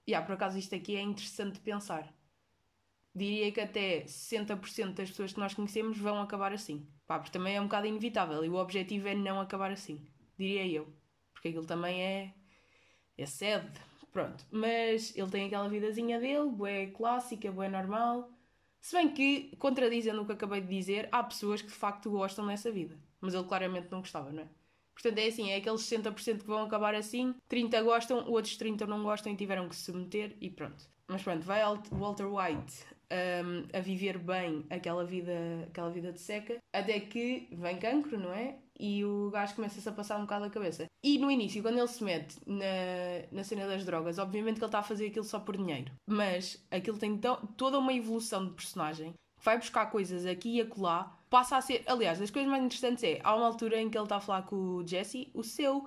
Yeah, 0.09 0.27
por 0.27 0.35
acaso 0.35 0.59
isto 0.59 0.75
aqui 0.75 0.97
é 0.97 1.03
interessante 1.03 1.55
de 1.55 1.61
pensar. 1.61 2.11
Diria 3.15 3.53
que 3.53 3.61
até 3.61 4.05
60% 4.05 4.95
das 4.95 5.11
pessoas 5.11 5.35
que 5.35 5.41
nós 5.41 5.53
conhecemos 5.53 5.99
vão 5.99 6.21
acabar 6.23 6.53
assim. 6.53 6.89
Pá, 7.07 7.19
porque 7.19 7.37
também 7.37 7.57
é 7.57 7.61
um 7.61 7.65
bocado 7.65 7.87
inevitável 7.87 8.43
e 8.43 8.49
o 8.49 8.55
objetivo 8.55 9.07
é 9.07 9.15
não 9.15 9.39
acabar 9.39 9.71
assim. 9.71 10.01
Diria 10.39 10.67
eu. 10.67 10.89
Porque 11.35 11.49
aquilo 11.49 11.67
também 11.67 12.03
é. 12.03 12.35
é 13.19 13.27
sede. 13.27 13.71
Pronto. 14.13 14.47
Mas 14.51 15.15
ele 15.15 15.31
tem 15.31 15.47
aquela 15.47 15.69
vidazinha 15.69 16.19
dele, 16.19 16.49
boé 16.49 16.87
clássica, 16.87 17.53
boé 17.53 17.69
normal 17.69 18.31
se 18.81 18.97
bem 18.97 19.09
que, 19.11 19.55
contradizendo 19.59 20.23
o 20.23 20.27
que 20.27 20.33
acabei 20.33 20.61
de 20.61 20.69
dizer, 20.69 21.09
há 21.13 21.23
pessoas 21.23 21.61
que 21.61 21.69
de 21.69 21.75
facto 21.75 22.11
gostam 22.11 22.47
dessa 22.47 22.71
vida. 22.71 22.99
Mas 23.21 23.35
ele 23.35 23.45
claramente 23.45 23.89
não 23.91 24.01
gostava, 24.01 24.33
não 24.33 24.43
é? 24.43 24.49
Portanto, 24.95 25.19
é 25.19 25.27
assim, 25.27 25.51
é 25.51 25.57
aqueles 25.57 25.81
60% 25.83 26.41
que 26.41 26.47
vão 26.47 26.63
acabar 26.63 26.95
assim, 26.95 27.35
30 27.49 27.83
gostam, 27.83 28.29
outros 28.29 28.57
30 28.57 28.87
não 28.87 29.03
gostam 29.03 29.33
e 29.33 29.37
tiveram 29.37 29.69
que 29.69 29.77
se 29.77 29.85
submeter 29.85 30.37
e 30.41 30.51
pronto. 30.51 30.85
Mas 31.09 31.23
pronto, 31.23 31.43
vai 31.43 31.63
Walter 31.91 32.27
White 32.27 32.85
um, 33.11 33.77
a 33.77 33.81
viver 33.81 34.19
bem 34.19 34.65
aquela 34.71 35.05
vida, 35.05 35.33
aquela 35.67 35.91
vida 35.91 36.13
de 36.13 36.21
seca, 36.21 36.59
até 36.73 37.01
que 37.01 37.49
vem 37.53 37.79
cancro, 37.79 38.19
não 38.19 38.33
é? 38.33 38.59
E 38.83 39.05
o 39.05 39.31
gajo 39.31 39.55
começa-se 39.55 39.87
a 39.87 39.93
passar 39.93 40.17
um 40.17 40.23
bocado 40.23 40.47
a 40.47 40.51
cabeça. 40.51 40.87
E 41.05 41.19
no 41.19 41.31
início, 41.31 41.61
quando 41.61 41.77
ele 41.77 41.87
se 41.87 42.03
mete 42.03 42.37
na, 42.47 42.65
na 43.31 43.45
cena 43.45 43.67
das 43.67 43.85
drogas, 43.85 44.19
obviamente 44.19 44.57
que 44.57 44.65
ele 44.65 44.69
está 44.69 44.79
a 44.79 44.83
fazer 44.83 45.09
aquilo 45.09 45.25
só 45.25 45.39
por 45.39 45.55
dinheiro. 45.55 45.93
Mas 46.09 46.65
aquilo 46.71 46.97
tem 46.97 47.19
tão, 47.19 47.37
toda 47.59 47.79
uma 47.79 47.93
evolução 47.93 48.47
de 48.47 48.53
personagem 48.53 49.13
que 49.13 49.45
vai 49.45 49.59
buscar 49.59 49.87
coisas 49.91 50.25
aqui 50.25 50.57
e 50.57 50.61
acolá. 50.63 51.15
Passa 51.29 51.59
a 51.59 51.61
ser. 51.61 51.85
Aliás, 51.87 52.19
das 52.19 52.31
coisas 52.31 52.51
mais 52.51 52.65
interessantes 52.65 53.05
é. 53.05 53.21
Há 53.23 53.37
uma 53.37 53.47
altura 53.47 53.79
em 53.79 53.91
que 53.91 53.99
ele 53.99 54.05
está 54.05 54.17
a 54.17 54.21
falar 54.21 54.43
com 54.43 54.57
o 54.57 54.87
Jesse, 54.87 55.31
o 55.35 55.45
seu 55.45 55.87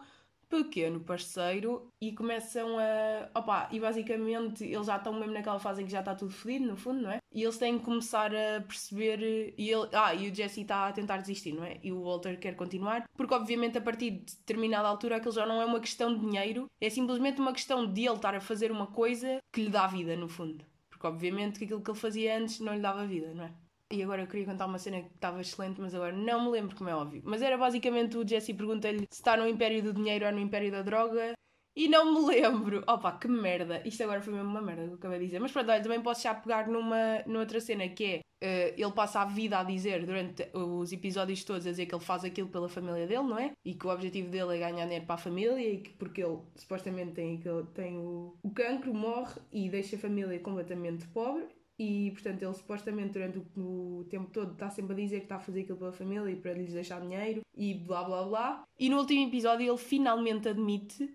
pequeno 0.54 1.00
parceiro 1.00 1.90
e 2.02 2.12
começam 2.12 2.78
a. 2.78 3.30
Opa, 3.40 3.70
e 3.72 3.80
basicamente 3.80 4.64
eles 4.64 4.88
já 4.88 4.98
estão 4.98 5.14
mesmo 5.14 5.34
naquela 5.34 5.60
fase 5.60 5.82
em 5.82 5.86
que 5.86 5.92
já 5.92 6.00
está 6.00 6.14
tudo 6.14 6.32
fodido, 6.32 6.66
no 6.66 6.78
fundo, 6.78 7.02
não 7.02 7.12
é? 7.12 7.18
E 7.34 7.42
eles 7.42 7.58
têm 7.58 7.80
que 7.80 7.86
começar 7.86 8.32
a 8.34 8.62
perceber. 8.62 9.54
E 9.58 9.70
ele, 9.70 9.90
ah, 9.94 10.14
e 10.14 10.30
o 10.30 10.36
Jesse 10.36 10.62
está 10.62 10.88
a 10.88 10.94
tentar 10.94 11.18
desistir, 11.18 11.54
não 11.54 11.64
é? 11.64 11.80
E 11.84 11.92
o 11.92 12.04
Walter 12.04 12.40
quer 12.40 12.56
continuar, 12.56 13.06
porque 13.16 13.34
obviamente 13.34 13.78
a 13.78 13.82
partir 13.82 14.12
de 14.12 14.36
determinada 14.36 14.88
altura 14.88 15.18
aquilo 15.18 15.34
já 15.34 15.46
não 15.46 15.62
é 15.62 15.66
uma 15.66 15.80
questão 15.80 16.14
de 16.14 16.20
dinheiro, 16.20 16.68
é 16.80 16.90
simplesmente 16.90 17.40
uma 17.42 17.54
questão 17.54 17.92
de 17.92 18.06
ele 18.06 18.16
estar 18.16 18.36
a 18.36 18.42
fazer 18.42 18.72
uma 18.72 18.88
coisa 18.88 19.40
que 19.52 19.64
lhe 19.64 19.70
dá 19.70 19.88
vida, 19.88 20.16
no 20.16 20.28
fundo. 20.28 20.64
Porque 20.90 21.08
obviamente 21.08 21.60
que 21.60 21.66
aquilo 21.66 21.82
que 21.82 21.92
ele 21.92 22.00
fazia 22.00 22.38
antes 22.38 22.60
não 22.60 22.74
lhe 22.74 22.82
dava 22.82 23.06
vida, 23.06 23.34
não 23.34 23.46
é? 23.46 23.63
E 23.94 24.02
agora 24.02 24.24
eu 24.24 24.28
queria 24.28 24.48
contar 24.48 24.66
uma 24.66 24.80
cena 24.80 25.02
que 25.04 25.14
estava 25.14 25.40
excelente, 25.40 25.80
mas 25.80 25.94
agora 25.94 26.12
não 26.12 26.46
me 26.46 26.50
lembro 26.50 26.76
como 26.76 26.90
é 26.90 26.96
óbvio. 26.96 27.22
Mas 27.24 27.44
era 27.44 27.56
basicamente 27.56 28.18
o 28.18 28.28
Jesse 28.28 28.52
pergunta-lhe 28.52 29.06
se 29.12 29.20
está 29.20 29.38
no 29.38 29.48
Império 29.48 29.84
do 29.84 29.94
Dinheiro 29.94 30.26
ou 30.26 30.32
no 30.32 30.40
Império 30.40 30.72
da 30.72 30.82
Droga. 30.82 31.34
E 31.76 31.88
não 31.88 32.12
me 32.12 32.28
lembro. 32.28 32.84
Opa, 32.88 33.12
que 33.20 33.28
merda. 33.28 33.82
Isto 33.86 34.04
agora 34.04 34.20
foi 34.20 34.34
mesmo 34.34 34.50
uma 34.50 34.62
merda 34.64 34.86
que 34.86 34.90
eu 34.90 34.96
acabei 34.96 35.20
de 35.20 35.26
dizer. 35.26 35.40
Mas 35.40 35.52
pronto, 35.52 35.70
olha, 35.70 35.82
também 35.82 36.02
posso 36.02 36.24
já 36.24 36.34
pegar 36.34 36.68
numa, 36.68 37.22
noutra 37.28 37.60
cena 37.62 37.88
que 37.88 38.06
é. 38.06 38.20
Uh, 38.44 38.74
ele 38.76 38.92
passa 38.92 39.22
a 39.22 39.26
vida 39.26 39.58
a 39.58 39.64
dizer 39.64 40.06
durante 40.06 40.50
os 40.54 40.92
episódios 40.92 41.46
todos 41.46 41.66
a 41.66 41.70
dizer 41.70 41.86
que 41.86 41.96
ele 41.96 42.04
faz 42.04 42.26
aquilo 42.26 42.50
pela 42.50 42.68
família 42.68 43.08
dele, 43.08 43.24
não 43.24 43.40
é? 43.40 43.52
E 43.64 43.74
que 43.74 43.88
o 43.88 43.90
objetivo 43.90 44.30
dele 44.30 44.58
é 44.58 44.60
ganhar 44.60 44.84
dinheiro 44.84 45.06
para 45.06 45.16
a 45.16 45.18
família 45.18 45.58
e 45.62 45.78
que 45.78 45.92
porque 45.92 46.22
ele 46.22 46.40
supostamente 46.58 47.12
tem, 47.12 47.42
tem 47.74 47.98
o, 47.98 48.36
o 48.44 48.52
cancro, 48.52 48.94
morre 48.94 49.40
e 49.50 49.70
deixa 49.70 49.96
a 49.96 50.00
família 50.00 50.38
completamente 50.40 51.08
pobre 51.08 51.48
e 51.78 52.12
portanto 52.12 52.44
ele 52.44 52.54
supostamente 52.54 53.14
durante 53.14 53.40
o, 53.40 54.00
o, 54.00 54.06
tempo 54.06 54.30
todo 54.32 54.54
está 54.54 54.70
sempre 54.70 54.94
a 54.94 54.96
dizer 54.96 55.18
que 55.18 55.26
está 55.26 55.38
a 55.38 55.40
fazer 55.40 55.62
aquilo 55.62 55.78
pela 55.78 55.92
família 55.92 56.32
e 56.32 56.36
para 56.36 56.54
lhes 56.54 56.72
deixar 56.72 57.02
dinheiro 57.02 57.42
e 57.56 57.74
blá 57.74 58.04
blá 58.04 58.24
blá. 58.24 58.64
E 58.80 58.90
no 58.90 59.00
último 59.00 59.28
episódio 59.28 59.68
ele 59.68 59.78
finalmente 59.78 60.48
admite 60.50 61.10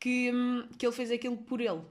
que, 0.00 0.32
hum, 0.32 0.66
que 0.78 0.86
ele 0.86 0.94
fez 0.94 1.10
aquilo 1.10 1.36
por 1.36 1.60
ele. 1.60 1.82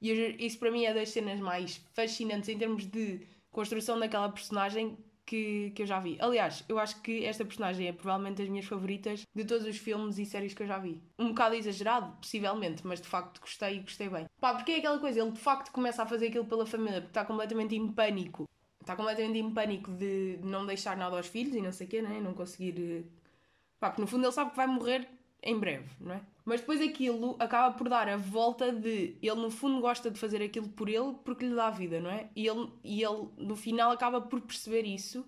E 0.00 0.10
isso 0.44 0.58
para 0.58 0.70
mim 0.70 0.84
é 0.84 0.92
das 0.92 1.08
cenas 1.08 1.40
mais 1.40 1.76
fascinantes 1.94 2.48
em 2.48 2.58
termos 2.58 2.86
de 2.86 3.20
construção 3.50 3.98
daquela 3.98 4.28
personagem 4.28 4.98
que, 5.26 5.70
que 5.74 5.82
eu 5.82 5.86
já 5.86 6.00
vi. 6.00 6.16
Aliás, 6.20 6.64
eu 6.68 6.78
acho 6.78 7.00
que 7.00 7.24
esta 7.24 7.44
personagem 7.44 7.88
é 7.88 7.92
provavelmente 7.92 8.38
das 8.38 8.48
minhas 8.48 8.66
favoritas 8.66 9.26
de 9.34 9.44
todos 9.44 9.66
os 9.66 9.76
filmes 9.76 10.18
e 10.18 10.26
séries 10.26 10.54
que 10.54 10.62
eu 10.62 10.66
já 10.66 10.78
vi. 10.78 11.02
Um 11.18 11.28
bocado 11.28 11.54
exagerado, 11.54 12.16
possivelmente, 12.16 12.86
mas 12.86 13.00
de 13.00 13.08
facto 13.08 13.40
gostei 13.40 13.76
e 13.76 13.80
gostei 13.80 14.08
bem. 14.08 14.26
Pá, 14.40 14.54
porque 14.54 14.72
é 14.72 14.78
aquela 14.78 14.98
coisa, 14.98 15.20
ele 15.20 15.32
de 15.32 15.40
facto 15.40 15.72
começa 15.72 16.02
a 16.02 16.06
fazer 16.06 16.28
aquilo 16.28 16.44
pela 16.44 16.66
família 16.66 17.00
porque 17.00 17.10
está 17.10 17.24
completamente 17.24 17.74
em 17.74 17.90
pânico. 17.90 18.48
Está 18.80 18.94
completamente 18.94 19.38
em 19.38 19.50
pânico 19.50 19.90
de 19.92 20.38
não 20.42 20.66
deixar 20.66 20.96
nada 20.96 21.16
aos 21.16 21.26
filhos 21.26 21.54
e 21.54 21.62
não 21.62 21.72
sei 21.72 21.86
o 21.86 21.90
quê, 21.90 22.02
né? 22.02 22.20
Não 22.20 22.34
conseguir. 22.34 22.78
Eh, 22.78 23.04
pá, 23.80 23.88
porque 23.90 24.02
no 24.02 24.06
fundo 24.06 24.26
ele 24.26 24.32
sabe 24.32 24.50
que 24.50 24.56
vai 24.56 24.66
morrer 24.66 25.08
em 25.42 25.58
breve, 25.58 25.88
não 26.00 26.14
é? 26.14 26.20
Mas 26.44 26.60
depois 26.60 26.80
aquilo 26.80 27.36
acaba 27.38 27.74
por 27.74 27.88
dar 27.88 28.08
a 28.08 28.16
volta 28.16 28.70
de 28.70 29.16
ele 29.22 29.40
no 29.40 29.50
fundo 29.50 29.80
gosta 29.80 30.10
de 30.10 30.18
fazer 30.18 30.42
aquilo 30.42 30.68
por 30.68 30.88
ele 30.88 31.14
porque 31.24 31.46
lhe 31.46 31.54
dá 31.54 31.70
vida, 31.70 32.00
não 32.00 32.10
é? 32.10 32.28
E 32.36 32.46
ele, 32.46 32.70
e 32.82 33.02
ele 33.02 33.28
no 33.38 33.56
final 33.56 33.90
acaba 33.90 34.20
por 34.20 34.40
perceber 34.42 34.82
isso. 34.82 35.26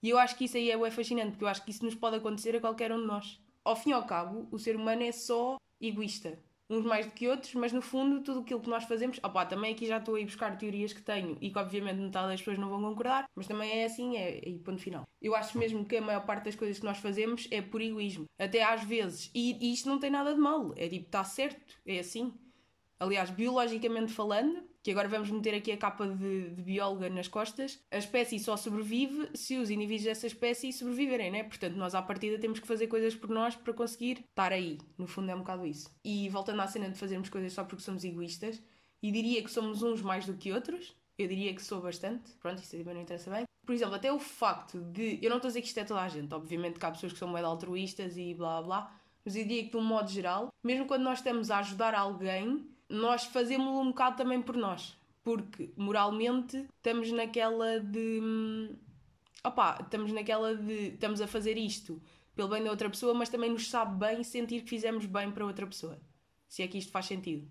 E 0.00 0.10
eu 0.10 0.18
acho 0.18 0.36
que 0.36 0.44
isso 0.44 0.56
aí 0.56 0.70
é, 0.70 0.74
é 0.74 0.90
fascinante, 0.90 1.32
porque 1.32 1.44
eu 1.44 1.48
acho 1.48 1.64
que 1.64 1.70
isso 1.70 1.84
nos 1.84 1.94
pode 1.94 2.16
acontecer 2.16 2.54
a 2.56 2.60
qualquer 2.60 2.92
um 2.92 3.00
de 3.00 3.06
nós. 3.06 3.40
Ao 3.64 3.76
fim 3.76 3.90
e 3.90 3.92
ao 3.92 4.04
cabo, 4.04 4.48
o 4.50 4.58
ser 4.58 4.76
humano 4.76 5.02
é 5.02 5.12
só 5.12 5.56
egoísta. 5.80 6.38
Uns 6.72 6.84
mais 6.84 7.06
do 7.06 7.12
que 7.12 7.28
outros, 7.28 7.54
mas 7.54 7.72
no 7.72 7.82
fundo 7.82 8.22
tudo 8.22 8.40
aquilo 8.40 8.60
que 8.60 8.68
nós 8.68 8.84
fazemos, 8.84 9.18
opá, 9.22 9.44
também 9.44 9.72
aqui 9.72 9.86
já 9.86 9.98
estou 9.98 10.14
a 10.14 10.20
ir 10.20 10.24
buscar 10.24 10.56
teorias 10.56 10.92
que 10.92 11.02
tenho 11.02 11.36
e 11.40 11.50
que 11.50 11.58
obviamente 11.58 12.00
metade 12.00 12.28
das 12.28 12.40
pessoas 12.40 12.58
não 12.58 12.68
vão 12.68 12.80
concordar, 12.80 13.26
mas 13.34 13.46
também 13.46 13.70
é 13.70 13.84
assim, 13.84 14.16
é, 14.16 14.38
é 14.38 14.58
ponto 14.58 14.80
final. 14.80 15.04
Eu 15.20 15.34
acho 15.34 15.58
mesmo 15.58 15.84
que 15.84 15.96
a 15.96 16.02
maior 16.02 16.24
parte 16.24 16.44
das 16.44 16.56
coisas 16.56 16.78
que 16.78 16.84
nós 16.84 16.98
fazemos 16.98 17.46
é 17.50 17.60
por 17.60 17.80
egoísmo, 17.80 18.24
até 18.38 18.62
às 18.62 18.82
vezes, 18.84 19.30
e, 19.34 19.58
e 19.60 19.72
isto 19.72 19.88
não 19.88 19.98
tem 19.98 20.10
nada 20.10 20.34
de 20.34 20.40
mal, 20.40 20.72
é 20.76 20.88
tipo, 20.88 21.06
está 21.06 21.24
certo, 21.24 21.78
é 21.86 21.98
assim. 21.98 22.32
Aliás, 22.98 23.30
biologicamente 23.30 24.12
falando, 24.12 24.62
que 24.82 24.90
agora 24.90 25.08
vamos 25.08 25.30
meter 25.30 25.54
aqui 25.54 25.70
a 25.70 25.76
capa 25.76 26.06
de, 26.06 26.50
de, 26.50 26.62
bióloga 26.62 27.08
nas 27.08 27.28
costas, 27.28 27.78
a 27.90 27.98
espécie 27.98 28.38
só 28.38 28.56
sobrevive 28.56 29.30
se 29.34 29.56
os 29.56 29.70
indivíduos 29.70 30.04
dessa 30.04 30.26
espécie 30.26 30.72
sobreviverem, 30.72 31.30
né? 31.30 31.44
Portanto, 31.44 31.76
nós 31.76 31.94
à 31.94 32.02
partida 32.02 32.38
temos 32.38 32.58
que 32.58 32.66
fazer 32.66 32.88
coisas 32.88 33.14
por 33.14 33.30
nós 33.30 33.54
para 33.54 33.72
conseguir 33.72 34.24
estar 34.28 34.52
aí. 34.52 34.78
No 34.98 35.06
fundo 35.06 35.30
é 35.30 35.34
um 35.34 35.38
bocado 35.38 35.64
isso. 35.64 35.88
E 36.04 36.28
voltando 36.28 36.60
à 36.60 36.66
cena 36.66 36.88
de 36.88 36.98
fazermos 36.98 37.28
coisas 37.28 37.52
só 37.52 37.62
porque 37.62 37.82
somos 37.82 38.02
egoístas, 38.02 38.60
e 39.02 39.10
diria 39.10 39.42
que 39.42 39.50
somos 39.50 39.82
uns 39.82 40.00
mais 40.00 40.24
do 40.24 40.34
que 40.34 40.52
outros, 40.52 40.94
eu 41.18 41.26
diria 41.26 41.54
que 41.54 41.62
sou 41.62 41.80
bastante, 41.80 42.30
pronto, 42.40 42.62
isso 42.62 42.76
também 42.76 42.94
não 42.94 43.02
interessa 43.02 43.30
bem. 43.30 43.44
Por 43.66 43.74
exemplo, 43.74 43.94
até 43.94 44.12
o 44.12 44.18
facto 44.18 44.80
de. 44.80 45.18
Eu 45.22 45.30
não 45.30 45.36
estou 45.36 45.48
a 45.48 45.50
dizer 45.50 45.60
que 45.60 45.68
isto 45.68 45.78
é 45.78 45.84
toda 45.84 46.00
a 46.00 46.08
gente, 46.08 46.32
obviamente 46.32 46.78
que 46.78 46.86
há 46.86 46.90
pessoas 46.90 47.12
que 47.12 47.18
são 47.18 47.28
mais 47.28 47.44
altruístas 47.44 48.16
e 48.16 48.34
blá 48.34 48.62
blá, 48.62 48.94
mas 49.24 49.36
eu 49.36 49.42
diria 49.42 49.64
que 49.64 49.70
de 49.70 49.76
um 49.76 49.84
modo 49.84 50.10
geral, 50.10 50.48
mesmo 50.62 50.86
quando 50.86 51.02
nós 51.02 51.18
estamos 51.18 51.50
a 51.50 51.58
ajudar 51.58 51.94
alguém, 51.94 52.68
nós 52.88 53.24
fazemos-lo 53.24 53.80
um 53.80 53.88
bocado 53.88 54.16
também 54.16 54.40
por 54.40 54.56
nós 54.56 54.96
porque 55.22 55.72
moralmente 55.76 56.66
estamos 56.76 57.10
naquela 57.12 57.80
de. 57.80 58.20
Hum, 58.22 58.76
opá, 59.44 59.78
estamos 59.80 60.12
naquela 60.12 60.54
de. 60.54 60.88
Estamos 60.88 61.20
a 61.20 61.26
fazer 61.26 61.56
isto 61.56 62.02
pelo 62.34 62.48
bem 62.48 62.62
da 62.62 62.70
outra 62.70 62.90
pessoa, 62.90 63.14
mas 63.14 63.28
também 63.28 63.50
nos 63.50 63.68
sabe 63.68 63.98
bem 63.98 64.24
sentir 64.24 64.62
que 64.62 64.70
fizemos 64.70 65.06
bem 65.06 65.30
para 65.30 65.46
outra 65.46 65.66
pessoa. 65.66 66.00
Se 66.48 66.62
é 66.62 66.68
que 66.68 66.78
isto 66.78 66.90
faz 66.90 67.06
sentido. 67.06 67.48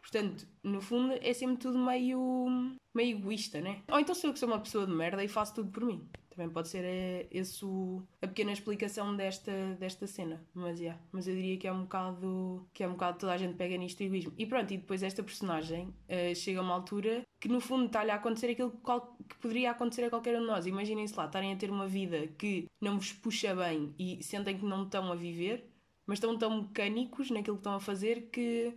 Portanto, 0.00 0.46
no 0.62 0.80
fundo, 0.80 1.14
é 1.20 1.32
sempre 1.32 1.56
tudo 1.56 1.78
meio. 1.78 2.76
meio 2.94 3.18
egoísta, 3.18 3.60
né? 3.60 3.82
Ou 3.90 3.98
então 3.98 4.14
sou 4.14 4.28
eu 4.30 4.34
que 4.34 4.38
sou 4.38 4.48
uma 4.48 4.60
pessoa 4.60 4.86
de 4.86 4.92
merda 4.92 5.24
e 5.24 5.28
faço 5.28 5.54
tudo 5.54 5.70
por 5.70 5.84
mim. 5.84 6.06
Também 6.34 6.50
pode 6.50 6.68
ser 6.68 6.84
é, 6.84 7.28
esse 7.30 7.64
o, 7.64 8.02
a 8.20 8.26
pequena 8.26 8.52
explicação 8.52 9.14
desta, 9.14 9.52
desta 9.78 10.06
cena. 10.06 10.44
Mas, 10.52 10.80
yeah, 10.80 11.00
mas 11.12 11.28
eu 11.28 11.34
diria 11.34 11.56
que 11.56 11.66
é 11.66 11.72
um 11.72 11.82
bocado 11.82 12.66
que 12.72 12.82
é 12.82 12.88
um 12.88 12.92
bocado 12.92 13.18
toda 13.18 13.32
a 13.32 13.36
gente 13.36 13.54
pega 13.54 13.76
nisto 13.76 13.98
do 13.98 14.04
egoísmo. 14.04 14.32
E 14.36 14.44
pronto, 14.44 14.74
e 14.74 14.78
depois 14.78 15.02
esta 15.02 15.22
personagem 15.22 15.94
uh, 16.08 16.34
chega 16.34 16.58
a 16.58 16.62
uma 16.62 16.74
altura 16.74 17.22
que 17.40 17.48
no 17.48 17.60
fundo 17.60 17.86
está-lhe 17.86 18.10
a 18.10 18.16
acontecer 18.16 18.50
aquilo 18.50 18.72
que, 18.72 18.78
qual, 18.78 19.16
que 19.28 19.36
poderia 19.36 19.70
acontecer 19.70 20.04
a 20.04 20.10
qualquer 20.10 20.36
um 20.36 20.40
de 20.40 20.46
nós. 20.46 20.66
Imaginem-se 20.66 21.16
lá, 21.16 21.26
estarem 21.26 21.52
a 21.52 21.56
ter 21.56 21.70
uma 21.70 21.86
vida 21.86 22.26
que 22.38 22.66
não 22.80 22.98
vos 22.98 23.12
puxa 23.12 23.54
bem 23.54 23.94
e 23.98 24.22
sentem 24.22 24.58
que 24.58 24.64
não 24.64 24.84
estão 24.84 25.12
a 25.12 25.14
viver, 25.14 25.70
mas 26.06 26.16
estão 26.16 26.36
tão 26.36 26.62
mecânicos 26.62 27.30
naquilo 27.30 27.56
que 27.56 27.60
estão 27.60 27.74
a 27.74 27.80
fazer 27.80 28.28
que 28.32 28.74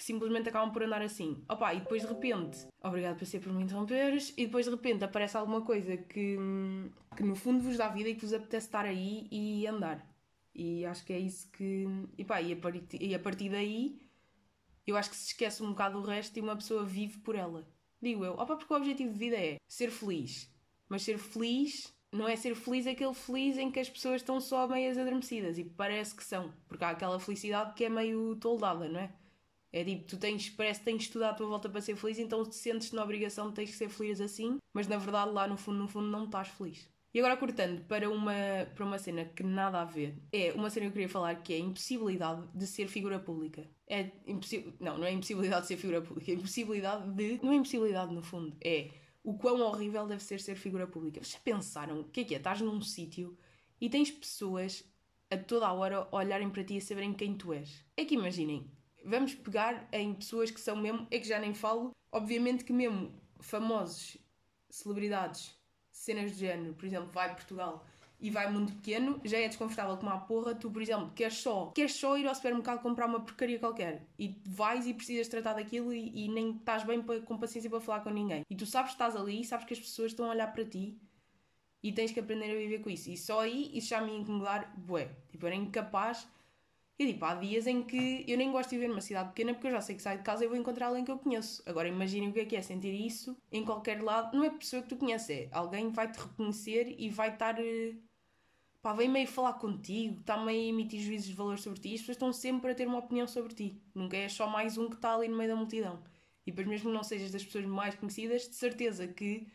que 0.00 0.04
simplesmente 0.06 0.48
acabam 0.48 0.72
por 0.72 0.82
andar 0.82 1.02
assim. 1.02 1.44
Opa, 1.46 1.74
e 1.74 1.80
depois 1.80 2.00
de 2.00 2.08
repente, 2.08 2.66
obrigado 2.82 3.18
por 3.18 3.26
ser 3.26 3.38
por 3.38 3.52
me 3.52 3.62
interromperes, 3.62 4.32
e 4.34 4.46
depois 4.46 4.64
de 4.64 4.70
repente 4.70 5.04
aparece 5.04 5.36
alguma 5.36 5.60
coisa 5.60 5.94
que, 5.94 6.38
que 7.14 7.22
no 7.22 7.36
fundo 7.36 7.62
vos 7.62 7.76
dá 7.76 7.88
vida 7.88 8.08
e 8.08 8.14
que 8.14 8.22
vos 8.22 8.32
apetece 8.32 8.66
estar 8.66 8.86
aí 8.86 9.28
e 9.30 9.66
andar. 9.66 10.10
E 10.54 10.86
acho 10.86 11.04
que 11.04 11.12
é 11.12 11.18
isso 11.18 11.50
que. 11.50 11.84
E 12.16 12.24
pá, 12.24 12.40
e 12.40 12.54
a, 12.54 12.56
partir, 12.56 13.02
e 13.02 13.14
a 13.14 13.18
partir 13.18 13.50
daí 13.50 14.00
eu 14.86 14.96
acho 14.96 15.10
que 15.10 15.16
se 15.16 15.26
esquece 15.26 15.62
um 15.62 15.68
bocado 15.68 15.98
o 15.98 16.02
resto 16.02 16.34
e 16.38 16.40
uma 16.40 16.56
pessoa 16.56 16.82
vive 16.82 17.18
por 17.18 17.36
ela. 17.36 17.68
Digo 18.00 18.24
eu, 18.24 18.32
opa, 18.32 18.56
porque 18.56 18.72
o 18.72 18.76
objetivo 18.78 19.12
de 19.12 19.18
vida 19.18 19.36
é 19.36 19.58
ser 19.68 19.90
feliz. 19.90 20.50
Mas 20.88 21.02
ser 21.02 21.18
feliz 21.18 21.94
não 22.10 22.26
é 22.26 22.36
ser 22.36 22.54
feliz 22.54 22.86
aquele 22.86 23.12
feliz 23.12 23.58
em 23.58 23.70
que 23.70 23.78
as 23.78 23.90
pessoas 23.90 24.22
estão 24.22 24.40
só 24.40 24.66
meias 24.66 24.96
adormecidas 24.96 25.58
e 25.58 25.64
parece 25.64 26.14
que 26.14 26.24
são, 26.24 26.54
porque 26.66 26.84
há 26.84 26.88
aquela 26.88 27.20
felicidade 27.20 27.74
que 27.74 27.84
é 27.84 27.90
meio 27.90 28.34
toldada, 28.36 28.88
não 28.88 28.98
é? 28.98 29.19
É 29.72 29.84
tipo, 29.84 30.04
tu 30.04 30.16
tens, 30.16 30.50
parece 30.50 30.80
que 30.80 30.86
tens 30.86 30.98
de 30.98 31.04
estudar 31.04 31.30
à 31.30 31.34
tua 31.34 31.46
volta 31.46 31.68
para 31.68 31.80
ser 31.80 31.96
feliz, 31.96 32.18
então 32.18 32.44
te 32.44 32.56
sentes 32.56 32.90
na 32.92 33.04
obrigação 33.04 33.48
de 33.48 33.54
teres 33.54 33.70
que 33.70 33.76
ser 33.76 33.88
feliz 33.88 34.20
assim, 34.20 34.58
mas 34.72 34.88
na 34.88 34.96
verdade 34.96 35.30
lá 35.30 35.46
no 35.46 35.56
fundo, 35.56 35.78
no 35.78 35.88
fundo 35.88 36.08
não 36.08 36.24
estás 36.24 36.48
feliz. 36.48 36.88
E 37.12 37.18
agora 37.18 37.36
cortando 37.36 37.84
para 37.86 38.08
uma, 38.08 38.32
para 38.74 38.84
uma 38.84 38.98
cena 38.98 39.24
que 39.24 39.42
nada 39.42 39.80
a 39.80 39.84
ver, 39.84 40.16
é 40.32 40.52
uma 40.52 40.70
cena 40.70 40.86
que 40.86 40.90
eu 40.90 40.92
queria 40.92 41.08
falar 41.08 41.34
que 41.42 41.52
é 41.52 41.56
a 41.56 41.60
impossibilidade 41.60 42.46
de 42.54 42.66
ser 42.66 42.86
figura 42.86 43.18
pública. 43.18 43.68
É 43.88 44.12
impossível. 44.26 44.72
Não, 44.78 44.96
não 44.96 45.06
é 45.06 45.12
impossibilidade 45.12 45.62
de 45.62 45.68
ser 45.68 45.76
figura 45.76 46.00
pública, 46.00 46.30
é 46.30 46.34
impossibilidade 46.34 47.10
de. 47.12 47.40
Não 47.42 47.52
é 47.52 47.56
impossibilidade 47.56 48.14
no 48.14 48.22
fundo, 48.22 48.56
é 48.60 48.90
o 49.24 49.34
quão 49.34 49.60
horrível 49.60 50.06
deve 50.06 50.22
ser 50.22 50.40
ser 50.40 50.54
figura 50.54 50.86
pública. 50.86 51.20
Vocês 51.20 51.32
já 51.32 51.40
pensaram 51.40 52.00
o 52.00 52.04
que 52.04 52.20
é 52.20 52.24
que 52.24 52.34
é? 52.34 52.38
Estás 52.38 52.60
num 52.60 52.80
sítio 52.80 53.36
e 53.80 53.90
tens 53.90 54.10
pessoas 54.10 54.84
a 55.30 55.36
toda 55.36 55.66
a 55.66 55.72
hora 55.72 56.08
olharem 56.12 56.48
para 56.48 56.64
ti 56.64 56.76
e 56.76 56.80
saberem 56.80 57.12
quem 57.12 57.34
tu 57.36 57.52
és. 57.52 57.84
É 57.96 58.04
que 58.04 58.14
imaginem, 58.14 58.70
vamos 59.04 59.34
pegar 59.34 59.88
em 59.92 60.14
pessoas 60.14 60.50
que 60.50 60.60
são 60.60 60.76
mesmo, 60.76 61.06
é 61.10 61.18
que 61.18 61.28
já 61.28 61.38
nem 61.38 61.54
falo, 61.54 61.90
obviamente 62.12 62.64
que 62.64 62.72
mesmo 62.72 63.12
famosos, 63.40 64.16
celebridades, 64.68 65.54
cenas 65.90 66.32
de 66.32 66.38
género, 66.38 66.74
por 66.74 66.84
exemplo, 66.84 67.10
vai 67.12 67.34
Portugal 67.34 67.84
e 68.20 68.30
vai 68.30 68.50
mundo 68.50 68.72
pequeno, 68.72 69.20
já 69.24 69.38
é 69.38 69.48
desconfortável 69.48 69.96
como 69.96 70.10
a 70.10 70.18
porra, 70.18 70.54
tu, 70.54 70.70
por 70.70 70.82
exemplo, 70.82 71.10
queres 71.14 71.38
só, 71.38 71.66
queres 71.74 71.94
só 71.94 72.18
ir 72.18 72.26
ao 72.26 72.34
supermercado 72.34 72.82
comprar 72.82 73.06
uma 73.06 73.20
porcaria 73.20 73.58
qualquer 73.58 74.06
e 74.18 74.38
vais 74.46 74.86
e 74.86 74.92
precisas 74.92 75.26
tratar 75.26 75.54
daquilo 75.54 75.92
e, 75.92 76.26
e 76.26 76.28
nem 76.28 76.56
estás 76.56 76.84
bem 76.84 77.02
para, 77.02 77.20
com 77.22 77.38
paciência 77.38 77.70
para 77.70 77.80
falar 77.80 78.00
com 78.00 78.10
ninguém. 78.10 78.44
E 78.48 78.54
tu 78.54 78.66
sabes 78.66 78.90
que 78.90 78.94
estás 78.96 79.16
ali, 79.16 79.42
sabes 79.44 79.64
que 79.64 79.72
as 79.72 79.80
pessoas 79.80 80.12
estão 80.12 80.26
a 80.26 80.30
olhar 80.30 80.52
para 80.52 80.64
ti 80.66 81.00
e 81.82 81.92
tens 81.92 82.12
que 82.12 82.20
aprender 82.20 82.50
a 82.50 82.58
viver 82.58 82.80
com 82.80 82.90
isso. 82.90 83.10
E 83.10 83.16
só 83.16 83.40
aí 83.40 83.70
isso 83.72 83.88
já 83.88 84.02
me 84.02 84.14
incomodar, 84.14 84.70
bué. 84.76 85.10
Tipo, 85.30 85.46
era 85.46 85.54
incapaz 85.54 86.28
e 87.00 87.14
tipo, 87.14 87.24
há 87.24 87.34
dias 87.34 87.66
em 87.66 87.82
que 87.82 88.26
eu 88.28 88.36
nem 88.36 88.52
gosto 88.52 88.68
de 88.68 88.76
viver 88.76 88.88
numa 88.88 89.00
cidade 89.00 89.30
pequena 89.30 89.54
porque 89.54 89.68
eu 89.68 89.70
já 89.70 89.80
sei 89.80 89.96
que 89.96 90.02
saio 90.02 90.18
de 90.18 90.22
casa 90.22 90.44
e 90.44 90.48
vou 90.48 90.54
encontrar 90.54 90.88
alguém 90.88 91.02
que 91.02 91.10
eu 91.10 91.18
conheço. 91.18 91.62
Agora 91.64 91.88
imagine 91.88 92.28
o 92.28 92.32
que 92.34 92.40
é 92.40 92.44
que 92.44 92.54
é 92.54 92.60
sentir 92.60 92.92
isso 92.92 93.34
em 93.50 93.64
qualquer 93.64 94.02
lado. 94.02 94.36
Não 94.36 94.44
é 94.44 94.50
pessoa 94.50 94.82
que 94.82 94.90
tu 94.90 94.98
conheces, 94.98 95.30
é 95.30 95.48
alguém 95.50 95.88
vai 95.90 96.12
te 96.12 96.20
reconhecer 96.20 96.94
e 96.98 97.08
vai 97.08 97.30
estar. 97.30 97.58
Eh, 97.58 97.94
pá, 98.82 98.92
vem 98.92 99.08
meio 99.08 99.26
falar 99.26 99.54
contigo, 99.54 100.20
está 100.20 100.36
meio 100.36 100.60
a 100.60 100.68
emitir 100.68 101.00
juízes 101.00 101.28
de 101.28 101.32
valor 101.32 101.58
sobre 101.58 101.80
ti. 101.80 101.94
As 101.94 102.00
pessoas 102.00 102.16
estão 102.16 102.32
sempre 102.34 102.72
a 102.72 102.74
ter 102.74 102.86
uma 102.86 102.98
opinião 102.98 103.26
sobre 103.26 103.54
ti. 103.54 103.82
Nunca 103.94 104.18
é 104.18 104.28
só 104.28 104.46
mais 104.46 104.76
um 104.76 104.90
que 104.90 104.96
está 104.96 105.14
ali 105.14 105.26
no 105.26 105.38
meio 105.38 105.48
da 105.48 105.56
multidão. 105.56 106.02
E 106.46 106.50
depois, 106.50 106.66
mesmo 106.68 106.90
que 106.90 106.94
não 106.94 107.02
sejas 107.02 107.30
das 107.30 107.42
pessoas 107.42 107.64
mais 107.64 107.94
conhecidas, 107.94 108.46
de 108.46 108.56
certeza 108.56 109.08
que 109.08 109.46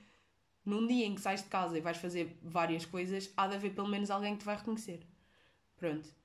num 0.65 0.87
dia 0.87 1.05
em 1.05 1.13
que 1.13 1.21
sais 1.21 1.43
de 1.43 1.49
casa 1.49 1.77
e 1.77 1.81
vais 1.81 1.97
fazer 1.97 2.39
várias 2.41 2.85
coisas, 2.85 3.31
há 3.37 3.45
de 3.47 3.55
haver 3.55 3.75
pelo 3.75 3.87
menos 3.87 4.09
alguém 4.09 4.33
que 4.33 4.39
te 4.39 4.45
vai 4.45 4.57
reconhecer. 4.57 5.01
Pronto. 5.77 6.24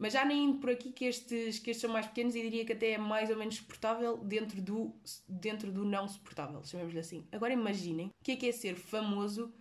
Mas 0.00 0.14
já 0.14 0.24
nem 0.24 0.46
indo 0.46 0.60
por 0.60 0.70
aqui 0.70 0.90
que 0.90 1.04
estes, 1.04 1.58
que 1.58 1.70
estes 1.70 1.82
são 1.82 1.90
mais 1.90 2.06
pequenos 2.06 2.34
e 2.34 2.40
diria 2.40 2.64
que 2.64 2.72
até 2.72 2.92
é 2.92 2.98
mais 2.98 3.28
ou 3.28 3.36
menos 3.36 3.56
suportável 3.56 4.16
dentro 4.16 4.62
do, 4.62 4.94
dentro 5.28 5.70
do 5.70 5.84
não 5.84 6.08
suportável, 6.08 6.64
chamemos-lhe 6.64 6.98
assim. 6.98 7.28
Agora 7.30 7.52
imaginem 7.52 8.06
o 8.06 8.24
que 8.24 8.32
é 8.32 8.36
que 8.36 8.48
é 8.48 8.52
ser 8.52 8.76
famoso 8.76 9.52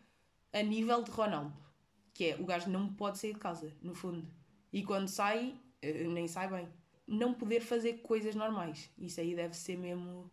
a 0.54 0.64
nível 0.64 1.04
de 1.04 1.12
Ronaldo. 1.12 1.54
Que 2.14 2.30
é, 2.30 2.36
o 2.38 2.46
gajo 2.46 2.70
não 2.70 2.88
pode 2.94 3.20
sair 3.20 3.34
de 3.34 3.40
casa, 3.40 3.76
no 3.82 3.94
fundo. 3.94 4.26
E 4.72 4.82
quando 4.82 5.10
sai, 5.10 5.60
eh, 5.82 6.08
nem 6.08 6.26
sai 6.26 6.50
bem. 6.50 6.70
Não 7.06 7.34
poder 7.34 7.60
fazer 7.60 7.96
coisas 7.96 8.34
normais. 8.34 8.90
Isso 8.98 9.20
aí 9.20 9.36
deve 9.36 9.58
ser 9.58 9.78
mesmo... 9.78 10.32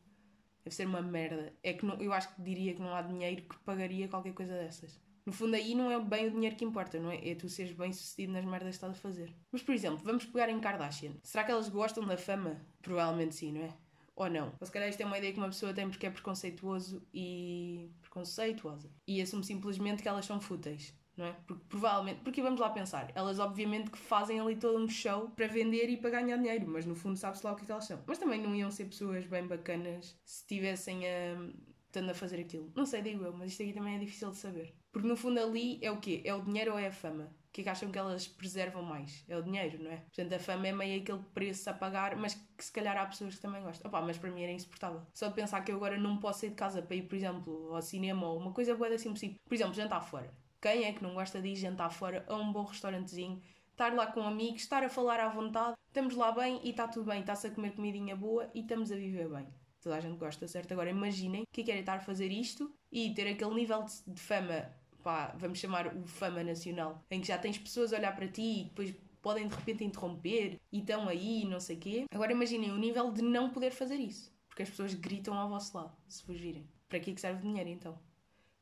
Deve 0.63 0.77
ser 0.77 0.87
uma 0.87 1.03
merda. 1.03 1.53
É 1.65 1.73
que 1.73 1.85
não, 1.85 2.01
eu 2.01 2.13
acho 2.13 2.33
que 2.33 2.43
diria 2.43 2.75
que 2.75 2.81
não 2.81 2.95
há 2.95 3.03
dinheiro 3.03 3.43
que 3.43 3.59
pagaria 3.65 4.07
qualquer 4.07 4.35
coisa 4.35 4.55
dessas. 4.55 5.01
No 5.27 5.33
fundo, 5.33 5.57
aí 5.57 5.75
não 5.75 5.91
é 5.91 5.99
bem 5.99 6.29
o 6.29 6.31
dinheiro 6.31 6.55
que 6.55 6.65
importa, 6.65 7.01
não 7.01 7.11
é? 7.11 7.31
É 7.31 7.35
tu 7.35 7.49
seres 7.49 7.73
bem 7.73 7.93
sucedido 7.93 8.33
nas 8.33 8.45
merdas 8.45 8.69
que 8.69 8.77
estás 8.77 8.93
a 8.93 9.01
fazer. 9.01 9.35
Mas, 9.51 9.61
por 9.61 9.75
exemplo, 9.75 9.99
vamos 10.05 10.25
pegar 10.25 10.49
em 10.49 10.61
Kardashian. 10.61 11.15
Será 11.21 11.43
que 11.43 11.51
elas 11.51 11.69
gostam 11.69 12.07
da 12.07 12.17
fama? 12.17 12.65
Provavelmente 12.81 13.35
sim, 13.35 13.51
não 13.51 13.63
é? 13.63 13.75
Ou 14.15 14.31
não? 14.31 14.53
Ou 14.61 14.67
se 14.67 14.73
calhar 14.73 14.89
isto 14.89 15.01
é 15.01 15.05
uma 15.05 15.19
ideia 15.19 15.33
que 15.33 15.39
uma 15.39 15.49
pessoa 15.49 15.75
tem 15.75 15.91
porque 15.91 16.07
é 16.07 16.11
preconceituoso 16.11 17.03
e. 17.13 17.91
preconceituosa. 18.01 18.89
E 19.07 19.21
assume 19.21 19.43
simplesmente 19.43 20.01
que 20.01 20.09
elas 20.09 20.25
são 20.25 20.41
fúteis. 20.41 20.95
Não 21.17 21.27
é? 21.27 21.33
Porque 21.47 21.65
provavelmente, 21.69 22.21
porque 22.21 22.43
vamos 22.43 22.61
lá 22.61 22.69
pensar, 22.69 23.11
elas 23.15 23.39
obviamente 23.39 23.91
que 23.91 23.99
fazem 23.99 24.39
ali 24.39 24.55
todo 24.55 24.79
um 24.79 24.89
show 24.89 25.31
para 25.31 25.47
vender 25.47 25.89
e 25.89 25.97
para 25.97 26.11
ganhar 26.11 26.37
dinheiro, 26.37 26.69
mas 26.69 26.85
no 26.85 26.95
fundo 26.95 27.17
sabe-se 27.17 27.45
lá 27.45 27.53
o 27.53 27.57
que, 27.57 27.63
é 27.63 27.67
que 27.67 27.73
elas 27.73 27.87
são. 27.87 28.03
Mas 28.07 28.19
também 28.19 28.41
não 28.41 28.55
iam 28.55 28.71
ser 28.71 28.85
pessoas 28.85 29.27
bem 29.27 29.47
bacanas 29.47 30.15
se 30.25 30.47
tivessem 30.47 31.07
a, 31.07 31.39
estando 31.87 32.11
a 32.11 32.15
fazer 32.15 32.41
aquilo. 32.41 32.71
Não 32.75 32.85
sei, 32.85 33.01
digo 33.01 33.25
eu, 33.25 33.33
mas 33.33 33.53
isto 33.53 33.63
aqui 33.63 33.73
também 33.73 33.97
é 33.97 33.99
difícil 33.99 34.31
de 34.31 34.37
saber. 34.37 34.75
Porque 34.97 35.09
no 35.09 35.15
fundo 35.15 35.39
ali 35.39 35.79
é 35.83 35.91
o 35.91 35.99
quê? 35.99 36.23
É 36.25 36.35
o 36.35 36.41
dinheiro 36.41 36.73
ou 36.73 36.79
é 36.79 36.87
a 36.87 36.91
fama? 36.91 37.25
O 37.25 37.53
que 37.53 37.61
é 37.61 37.65
que 37.65 37.69
acham 37.69 37.93
que 37.93 37.99
elas 37.99 38.27
preservam 38.27 38.83
mais? 38.83 39.27
É 39.29 39.37
o 39.37 39.43
dinheiro, 39.43 39.85
não 39.85 39.91
é? 39.91 39.99
Portanto, 39.99 40.33
a 40.33 40.39
fama 40.39 40.69
é 40.69 40.73
meio 40.73 41.03
aquele 41.03 41.23
preço 41.35 41.69
a 41.69 41.75
pagar, 41.75 42.17
mas 42.17 42.33
que 42.33 42.65
se 42.65 42.73
calhar 42.73 42.97
há 42.97 43.05
pessoas 43.05 43.35
que 43.35 43.43
também 43.43 43.63
gostam. 43.63 43.91
Opa, 43.91 44.01
mas 44.01 44.17
para 44.17 44.31
mim 44.31 44.43
era 44.43 44.53
insuportável. 44.53 45.03
Só 45.13 45.29
de 45.29 45.35
pensar 45.35 45.61
que 45.61 45.71
eu 45.71 45.77
agora 45.77 45.99
não 45.99 46.17
posso 46.17 46.41
sair 46.41 46.49
de 46.49 46.55
casa 46.55 46.81
para 46.81 46.97
ir, 46.97 47.03
por 47.03 47.15
exemplo, 47.15 47.75
ao 47.75 47.83
cinema 47.83 48.27
ou 48.27 48.39
uma 48.39 48.53
coisa 48.53 48.75
boa 48.75 48.89
assim 48.89 49.11
possível. 49.11 49.37
Por 49.47 49.55
exemplo, 49.55 49.75
jantar 49.75 50.01
fora. 50.01 50.33
Quem 50.63 50.85
é 50.85 50.93
que 50.95 51.03
não 51.03 51.13
gosta 51.13 51.43
de 51.43 51.49
ir 51.49 51.57
jantar 51.57 51.91
fora 51.91 52.25
a 52.27 52.35
um 52.35 52.51
bom 52.51 52.65
restaurantezinho? 52.65 53.43
Estar 53.73 53.93
lá 53.93 54.07
com 54.07 54.23
amigos, 54.23 54.63
estar 54.63 54.83
a 54.83 54.89
falar 54.89 55.21
à 55.21 55.29
vontade, 55.29 55.75
estamos 55.89 56.17
lá 56.17 56.33
bem 56.33 56.59
e 56.65 56.71
está 56.71 56.89
tudo 56.89 57.11
bem, 57.11 57.21
está-se 57.21 57.49
a 57.49 57.51
comer 57.51 57.73
comidinha 57.73 58.17
boa 58.17 58.51
e 58.55 58.61
estamos 58.61 58.91
a 58.91 58.97
viver 58.97 59.29
bem 59.29 59.47
toda 59.87 59.99
a 59.99 60.01
gente 60.01 60.19
gosta, 60.19 60.49
certo? 60.49 60.73
Agora 60.73 60.91
imaginem 60.91 61.45
que 61.53 61.63
querem 61.63 61.81
estar 61.81 61.95
a 61.95 62.01
fazer 62.01 62.33
isto 62.33 62.75
e 62.91 63.15
ter 63.15 63.29
aquele 63.29 63.55
nível 63.55 63.85
de 64.05 64.21
fama, 64.21 64.69
pá, 65.07 65.33
vamos 65.39 65.61
chamar 65.61 65.97
o 65.97 66.05
fama 66.05 66.43
nacional, 66.43 67.01
em 67.09 67.21
que 67.21 67.29
já 67.29 67.39
tens 67.39 67.57
pessoas 67.57 67.93
a 67.93 67.97
olhar 67.97 68.17
para 68.17 68.27
ti 68.27 68.63
e 68.63 68.65
depois 68.65 68.93
podem 69.23 69.47
de 69.47 69.55
repente 69.55 69.85
interromper 69.85 70.61
e 70.73 70.81
estão 70.81 71.09
aí, 71.09 71.45
não 71.45 71.61
sei 71.61 71.77
quê. 71.77 72.07
Agora 72.13 72.33
imaginem 72.33 72.73
o 72.73 72.77
nível 72.77 73.13
de 73.13 73.23
não 73.23 73.51
poder 73.51 73.71
fazer 73.71 73.95
isso, 73.95 74.35
porque 74.49 74.65
as 74.65 74.71
pessoas 74.71 74.95
gritam 74.95 75.39
ao 75.39 75.49
vosso 75.49 75.77
lado 75.79 75.97
se 76.09 76.25
fugirem. 76.25 76.69
Para 76.89 76.99
que 76.99 77.13
é 77.13 77.15
que 77.15 77.21
serve 77.21 77.41
dinheiro 77.41 77.71
então? 77.71 77.97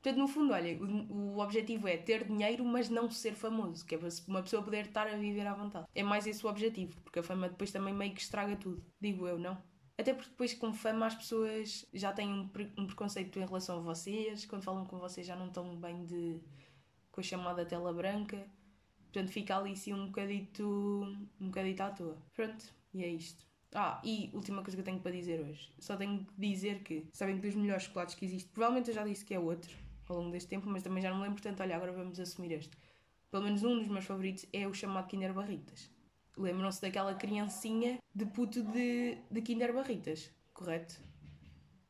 Portanto, 0.02 0.18
no 0.18 0.28
fundo, 0.28 0.52
olha, 0.52 0.76
o, 0.76 1.36
o 1.36 1.38
objetivo 1.38 1.88
é 1.88 1.96
ter 1.96 2.24
dinheiro, 2.24 2.62
mas 2.62 2.90
não 2.90 3.10
ser 3.10 3.32
famoso, 3.32 3.86
que 3.86 3.94
é 3.94 3.98
uma 4.28 4.42
pessoa 4.42 4.62
poder 4.62 4.84
estar 4.84 5.06
a 5.06 5.16
viver 5.16 5.46
à 5.46 5.54
vontade. 5.54 5.86
É 5.94 6.02
mais 6.02 6.26
esse 6.26 6.44
o 6.44 6.50
objetivo, 6.50 7.00
porque 7.00 7.20
a 7.20 7.22
fama 7.22 7.48
depois 7.48 7.72
também 7.72 7.94
meio 7.94 8.12
que 8.12 8.20
estraga 8.20 8.54
tudo. 8.54 8.84
Digo 9.00 9.26
eu, 9.26 9.38
não? 9.38 9.56
Até 9.96 10.12
porque 10.12 10.30
depois 10.30 10.54
com 10.54 10.72
fama 10.72 11.06
as 11.06 11.14
pessoas 11.14 11.86
já 11.92 12.12
têm 12.12 12.32
um, 12.32 12.48
pre 12.48 12.72
um 12.76 12.86
preconceito 12.86 13.38
em 13.38 13.46
relação 13.46 13.78
a 13.78 13.80
vocês, 13.80 14.44
quando 14.44 14.64
falam 14.64 14.84
com 14.84 14.98
vocês 14.98 15.26
já 15.26 15.36
não 15.36 15.46
estão 15.46 15.76
bem 15.76 16.04
de 16.04 16.40
com 17.12 17.20
a 17.20 17.24
chamada 17.24 17.64
tela 17.64 17.92
branca. 17.92 18.44
Portanto, 19.04 19.30
fica 19.30 19.56
ali 19.56 19.72
assim 19.72 19.92
um 19.92 20.06
bocadito, 20.06 20.66
um 21.40 21.46
bocadito 21.46 21.82
à 21.84 21.90
toa. 21.90 22.18
Pronto, 22.34 22.64
e 22.92 23.04
é 23.04 23.08
isto. 23.08 23.46
Ah, 23.72 24.00
e 24.04 24.30
última 24.32 24.62
coisa 24.62 24.76
que 24.76 24.80
eu 24.80 24.84
tenho 24.84 25.00
para 25.00 25.12
dizer 25.12 25.40
hoje. 25.40 25.70
Só 25.78 25.96
tenho 25.96 26.24
que 26.24 26.32
dizer 26.36 26.82
que, 26.82 27.06
sabem 27.12 27.36
que 27.36 27.46
dos 27.46 27.54
melhores 27.54 27.84
chocolates 27.84 28.16
que 28.16 28.24
existe, 28.24 28.48
provavelmente 28.50 28.88
eu 28.90 28.94
já 28.94 29.04
disse 29.04 29.24
que 29.24 29.34
é 29.34 29.38
outro, 29.38 29.76
ao 30.08 30.16
longo 30.16 30.32
deste 30.32 30.48
tempo, 30.48 30.68
mas 30.68 30.82
também 30.82 31.02
já 31.02 31.10
não 31.10 31.20
lembro, 31.20 31.40
portanto, 31.40 31.60
olha, 31.60 31.76
agora 31.76 31.92
vamos 31.92 32.18
assumir 32.18 32.52
este. 32.52 32.76
Pelo 33.30 33.44
menos 33.44 33.62
um 33.62 33.78
dos 33.78 33.88
meus 33.88 34.04
favoritos 34.04 34.46
é 34.52 34.66
o 34.66 34.74
chamado 34.74 35.08
Kinder 35.08 35.32
Barritas. 35.32 35.90
Lembram-se 36.36 36.82
daquela 36.82 37.14
criancinha 37.14 37.98
de 38.14 38.26
puto 38.26 38.62
de, 38.62 39.18
de 39.30 39.42
Kinder 39.42 39.72
Barritas, 39.72 40.30
correto? 40.52 41.00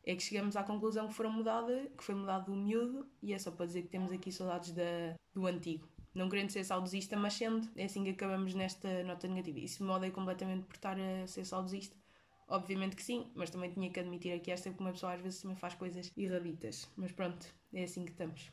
É 0.06 0.14
que 0.14 0.22
chegamos 0.22 0.54
à 0.54 0.62
conclusão 0.62 1.08
que 1.08 1.14
foram 1.14 1.32
mudada, 1.32 1.90
que 1.96 2.04
foi 2.04 2.14
mudado 2.14 2.52
o 2.52 2.56
miúdo, 2.56 3.06
e 3.22 3.32
é 3.32 3.38
só 3.38 3.50
para 3.50 3.64
dizer 3.64 3.82
que 3.82 3.88
temos 3.88 4.12
aqui 4.12 4.30
saudades 4.30 4.72
da, 4.72 5.14
do 5.32 5.46
antigo. 5.46 5.88
Não 6.14 6.28
querendo 6.28 6.50
ser 6.50 6.62
saudosista, 6.62 7.16
mas 7.16 7.34
sendo, 7.34 7.68
é 7.74 7.86
assim 7.86 8.04
que 8.04 8.10
acabamos 8.10 8.54
nesta 8.54 9.02
nota 9.02 9.26
negativa. 9.26 9.58
Isso 9.58 9.82
me 9.82 9.90
odeia 9.90 10.12
completamente 10.12 10.64
por 10.64 10.74
estar 10.74 10.96
a 10.98 11.26
ser 11.26 11.44
saudosista. 11.44 11.96
Obviamente 12.46 12.94
que 12.94 13.02
sim, 13.02 13.32
mas 13.34 13.50
também 13.50 13.70
tinha 13.70 13.90
que 13.90 13.98
admitir 13.98 14.32
aqui 14.32 14.50
esta 14.50 14.70
que 14.70 14.78
uma 14.78 14.92
pessoa 14.92 15.14
às 15.14 15.20
vezes 15.20 15.40
também 15.40 15.56
faz 15.56 15.74
coisas 15.74 16.12
irraditas. 16.16 16.88
Mas 16.96 17.10
pronto, 17.10 17.46
é 17.72 17.84
assim 17.84 18.04
que 18.04 18.12
estamos. 18.12 18.52